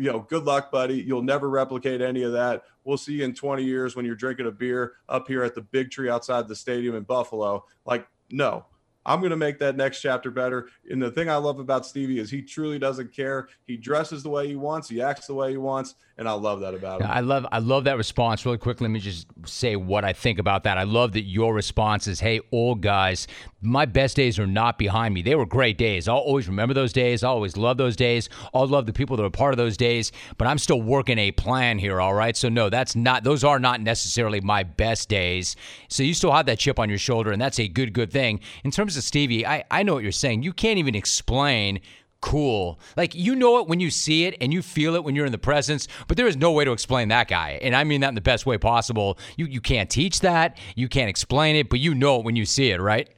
[0.00, 0.94] You know, good luck, buddy.
[0.94, 2.62] You'll never replicate any of that.
[2.84, 5.60] We'll see you in 20 years when you're drinking a beer up here at the
[5.60, 7.66] big tree outside the stadium in Buffalo.
[7.84, 8.64] Like, no,
[9.06, 10.68] I'm going to make that next chapter better.
[10.90, 13.48] And the thing I love about Stevie is he truly doesn't care.
[13.66, 16.60] He dresses the way he wants, he acts the way he wants, and I love
[16.60, 17.06] that about him.
[17.10, 18.44] I love I love that response.
[18.44, 20.76] Really quick, let me just say what I think about that.
[20.76, 23.26] I love that your response is, "Hey, old guys,
[23.62, 25.22] my best days are not behind me.
[25.22, 26.08] They were great days.
[26.08, 27.24] I'll always remember those days.
[27.24, 28.28] I'll always love those days.
[28.54, 31.30] I'll love the people that are part of those days, but I'm still working a
[31.32, 32.36] plan here, all right?
[32.36, 35.56] So no, that's not those are not necessarily my best days.
[35.88, 38.40] So you still have that chip on your shoulder and that's a good good thing.
[38.64, 40.42] In terms of Stevie, I I know what you're saying.
[40.42, 41.80] You can't even explain
[42.20, 42.78] cool.
[42.96, 45.32] Like you know it when you see it and you feel it when you're in
[45.32, 47.58] the presence, but there is no way to explain that guy.
[47.62, 49.18] And I mean that in the best way possible.
[49.36, 52.44] You you can't teach that, you can't explain it, but you know it when you
[52.44, 53.08] see it, right?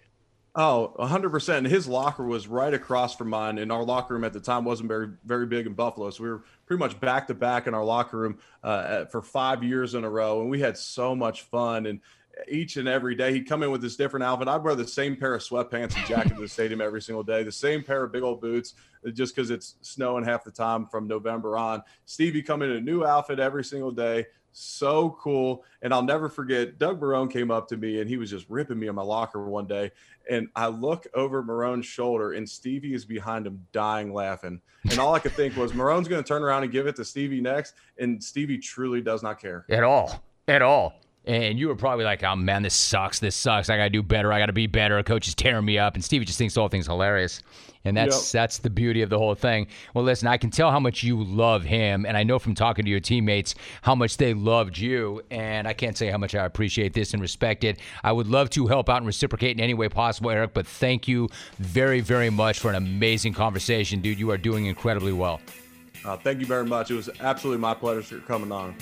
[0.54, 1.56] Oh, 100%.
[1.56, 3.56] And his locker was right across from mine.
[3.56, 6.10] And our locker room at the time wasn't very, very big in Buffalo.
[6.10, 9.64] So we were pretty much back to back in our locker room uh, for five
[9.64, 10.42] years in a row.
[10.42, 11.86] And we had so much fun.
[11.86, 12.00] And
[12.48, 13.32] each and every day.
[13.32, 14.48] He'd come in with this different outfit.
[14.48, 17.42] I'd wear the same pair of sweatpants and jacket to the stadium every single day,
[17.42, 18.74] the same pair of big old boots,
[19.12, 21.82] just because it's snowing half the time from November on.
[22.06, 24.26] Stevie come in a new outfit every single day.
[24.54, 25.64] So cool.
[25.80, 28.78] And I'll never forget, Doug Marrone came up to me and he was just ripping
[28.78, 29.90] me in my locker one day.
[30.30, 34.60] And I look over Marrone's shoulder and Stevie is behind him dying laughing.
[34.90, 37.04] And all I could think was Marrone's going to turn around and give it to
[37.04, 37.74] Stevie next.
[37.98, 39.64] And Stevie truly does not care.
[39.70, 40.22] At all.
[40.48, 41.00] At all.
[41.24, 43.20] And you were probably like, oh man, this sucks.
[43.20, 43.70] This sucks.
[43.70, 44.32] I got to do better.
[44.32, 45.00] I got to be better.
[45.02, 45.94] Coach is tearing me up.
[45.94, 47.40] And Stevie just thinks the whole thing's hilarious.
[47.84, 48.42] And that's yep.
[48.42, 49.66] that's the beauty of the whole thing.
[49.94, 52.84] Well, listen, I can tell how much you love him, and I know from talking
[52.84, 55.20] to your teammates how much they loved you.
[55.32, 57.80] And I can't say how much I appreciate this and respect it.
[58.04, 60.54] I would love to help out and reciprocate in any way possible, Eric.
[60.54, 64.18] But thank you very, very much for an amazing conversation, dude.
[64.18, 65.40] You are doing incredibly well.
[66.04, 66.90] Uh, thank you very much.
[66.90, 68.76] It was absolutely my pleasure coming on.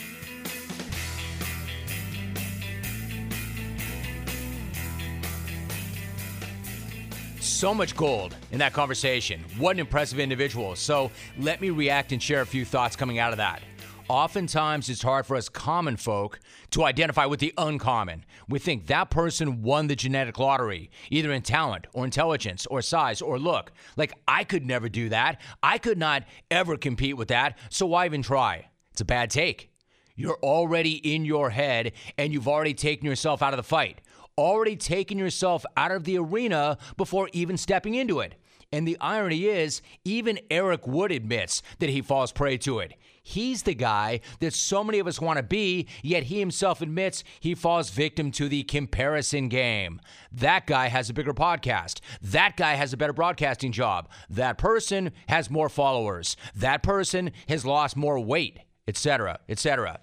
[7.60, 9.44] So much gold in that conversation.
[9.58, 10.74] What an impressive individual.
[10.76, 13.60] So let me react and share a few thoughts coming out of that.
[14.08, 16.40] Oftentimes, it's hard for us common folk
[16.70, 18.24] to identify with the uncommon.
[18.48, 23.20] We think that person won the genetic lottery, either in talent or intelligence or size
[23.20, 23.72] or look.
[23.94, 25.38] Like, I could never do that.
[25.62, 28.70] I could not ever compete with that, so why even try?
[28.92, 29.70] It's a bad take.
[30.16, 34.00] You're already in your head and you've already taken yourself out of the fight,
[34.36, 38.34] already taken yourself out of the arena before even stepping into it.
[38.72, 42.94] And the irony is, even Eric Wood admits that he falls prey to it.
[43.22, 47.24] He's the guy that so many of us want to be, yet he himself admits
[47.40, 50.00] he falls victim to the comparison game.
[50.32, 52.00] That guy has a bigger podcast.
[52.22, 54.08] That guy has a better broadcasting job.
[54.28, 56.36] That person has more followers.
[56.54, 60.00] That person has lost more weight, etc., etc.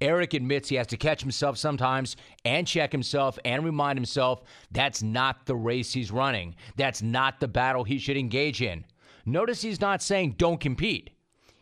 [0.00, 5.02] Eric admits he has to catch himself sometimes and check himself and remind himself that's
[5.02, 6.54] not the race he's running.
[6.76, 8.84] That's not the battle he should engage in.
[9.26, 11.10] Notice he's not saying don't compete.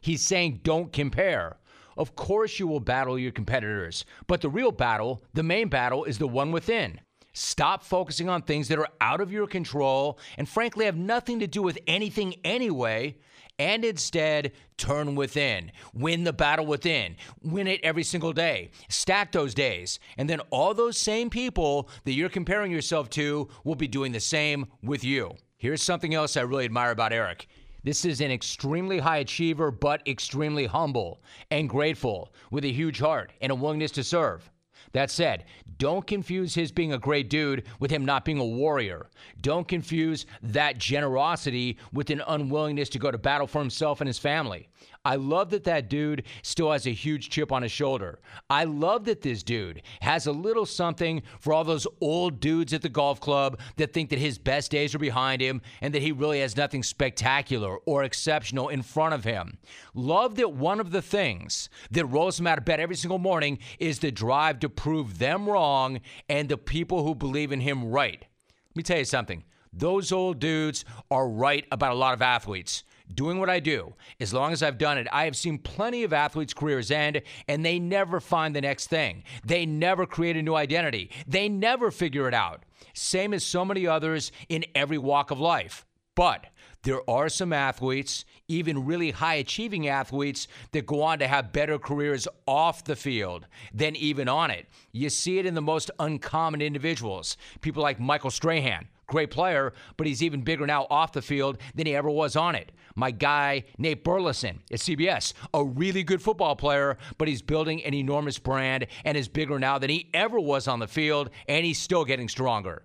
[0.01, 1.57] He's saying don't compare.
[1.97, 6.18] Of course, you will battle your competitors, but the real battle, the main battle, is
[6.18, 7.01] the one within.
[7.39, 11.47] Stop focusing on things that are out of your control and frankly have nothing to
[11.47, 13.16] do with anything anyway,
[13.61, 15.70] and instead turn within.
[15.95, 17.14] Win the battle within.
[17.41, 18.70] Win it every single day.
[18.89, 20.01] Stack those days.
[20.16, 24.20] And then all those same people that you're comparing yourself to will be doing the
[24.20, 25.32] same with you.
[25.59, 27.47] Here's something else I really admire about Eric.
[27.84, 31.22] This is an extremely high achiever, but extremely humble
[31.53, 34.51] and grateful, with a huge heart and a willingness to serve.
[34.93, 35.45] That said,
[35.78, 39.07] don't confuse his being a great dude with him not being a warrior.
[39.41, 44.18] Don't confuse that generosity with an unwillingness to go to battle for himself and his
[44.18, 44.68] family.
[45.09, 48.18] I love that that dude still has a huge chip on his shoulder.
[48.50, 52.82] I love that this dude has a little something for all those old dudes at
[52.82, 56.12] the golf club that think that his best days are behind him and that he
[56.12, 59.56] really has nothing spectacular or exceptional in front of him.
[59.94, 63.59] Love that one of the things that rolls him out of bed every single morning
[63.78, 68.20] is the drive to prove them wrong and the people who believe in him right.
[68.20, 69.42] Let me tell you something.
[69.72, 72.84] Those old dudes are right about a lot of athletes
[73.14, 76.12] doing what I do, as long as I've done it, I have seen plenty of
[76.12, 79.24] athletes' careers end and they never find the next thing.
[79.44, 81.11] They never create a new identity.
[81.26, 82.64] They never figure it out.
[82.94, 85.84] Same as so many others in every walk of life.
[86.14, 86.46] But
[86.89, 91.78] there are some athletes, even really high achieving athletes, that go on to have better
[91.78, 94.64] careers off the field than even on it.
[94.91, 97.36] You see it in the most uncommon individuals.
[97.61, 101.86] People like Michael Strahan, great player, but he's even bigger now off the field than
[101.86, 102.72] he ever was on it.
[102.95, 107.93] My guy, Nate Burleson at CBS, a really good football player, but he's building an
[107.93, 111.78] enormous brand and is bigger now than he ever was on the field, and he's
[111.78, 112.84] still getting stronger.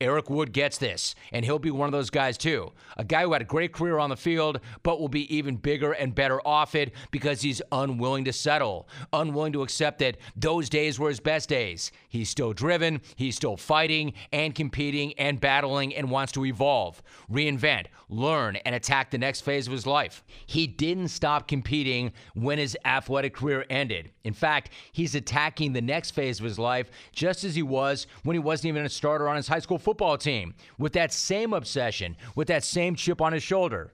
[0.00, 2.72] Eric Wood gets this, and he'll be one of those guys too.
[2.96, 5.92] A guy who had a great career on the field, but will be even bigger
[5.92, 10.98] and better off it because he's unwilling to settle, unwilling to accept that those days
[10.98, 11.92] were his best days.
[12.08, 17.86] He's still driven, he's still fighting and competing and battling and wants to evolve, reinvent,
[18.08, 20.24] learn, and attack the next phase of his life.
[20.46, 24.10] He didn't stop competing when his athletic career ended.
[24.24, 28.34] In fact, he's attacking the next phase of his life just as he was when
[28.34, 32.16] he wasn't even a starter on his high school football team with that same obsession,
[32.34, 33.92] with that same chip on his shoulder.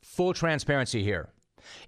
[0.00, 1.30] Full transparency here.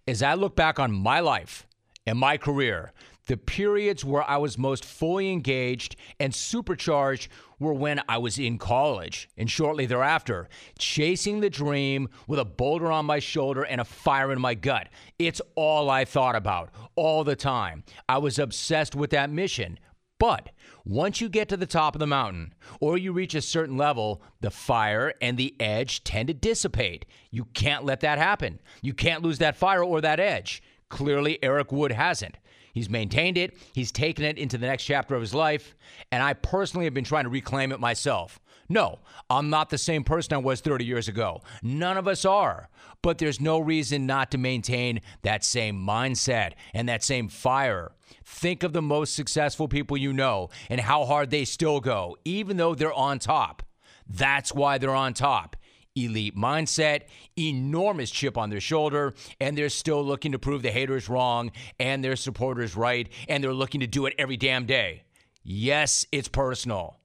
[0.09, 1.64] As I look back on my life
[2.05, 2.93] and my career,
[3.26, 7.30] the periods where I was most fully engaged and supercharged
[7.61, 12.91] were when I was in college and shortly thereafter, chasing the dream with a boulder
[12.91, 14.89] on my shoulder and a fire in my gut.
[15.20, 17.84] It's all I thought about all the time.
[18.09, 19.78] I was obsessed with that mission.
[20.18, 20.51] But
[20.89, 24.22] once you get to the top of the mountain or you reach a certain level,
[24.41, 27.05] the fire and the edge tend to dissipate.
[27.30, 28.59] You can't let that happen.
[28.80, 30.62] You can't lose that fire or that edge.
[30.89, 32.36] Clearly, Eric Wood hasn't.
[32.79, 35.74] He's maintained it, he's taken it into the next chapter of his life,
[36.12, 38.39] and I personally have been trying to reclaim it myself.
[38.68, 41.43] No, I'm not the same person I was 30 years ago.
[41.61, 42.68] None of us are.
[43.03, 47.91] But there's no reason not to maintain that same mindset and that same fire.
[48.24, 52.59] Think of the most successful people you know and how hard they still go, even
[52.59, 53.64] though they're on top.
[54.09, 55.57] That's why they're on top.
[56.05, 57.03] Elite mindset,
[57.39, 62.03] enormous chip on their shoulder, and they're still looking to prove the haters wrong and
[62.03, 65.03] their supporters right, and they're looking to do it every damn day.
[65.43, 66.99] Yes, it's personal.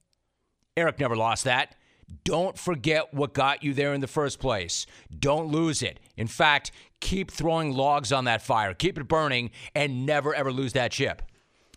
[0.76, 1.76] Eric never lost that.
[2.24, 4.86] Don't forget what got you there in the first place.
[5.18, 6.00] Don't lose it.
[6.16, 6.70] In fact,
[7.00, 11.22] keep throwing logs on that fire, keep it burning, and never ever lose that chip.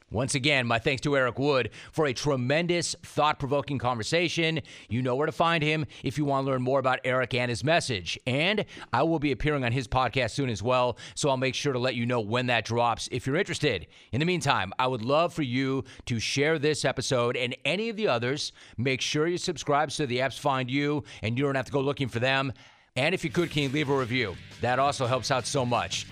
[0.09, 4.61] Once again, my thanks to Eric Wood for a tremendous, thought provoking conversation.
[4.87, 7.49] You know where to find him if you want to learn more about Eric and
[7.49, 8.17] his message.
[8.25, 11.73] And I will be appearing on his podcast soon as well, so I'll make sure
[11.73, 13.85] to let you know when that drops if you're interested.
[14.13, 17.97] In the meantime, I would love for you to share this episode and any of
[17.97, 18.53] the others.
[18.77, 21.81] Make sure you subscribe so the apps find you and you don't have to go
[21.81, 22.53] looking for them.
[22.95, 24.37] And if you could, can you leave a review?
[24.61, 26.07] That also helps out so much.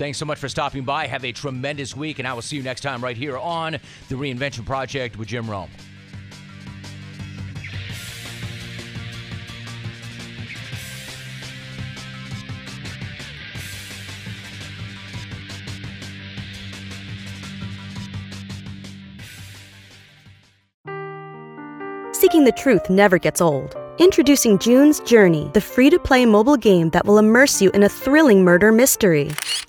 [0.00, 1.06] Thanks so much for stopping by.
[1.06, 3.72] Have a tremendous week, and I will see you next time right here on
[4.08, 5.68] The Reinvention Project with Jim Rome.
[22.14, 23.76] Seeking the truth never gets old.
[23.98, 27.88] Introducing June's Journey, the free to play mobile game that will immerse you in a
[27.90, 29.30] thrilling murder mystery.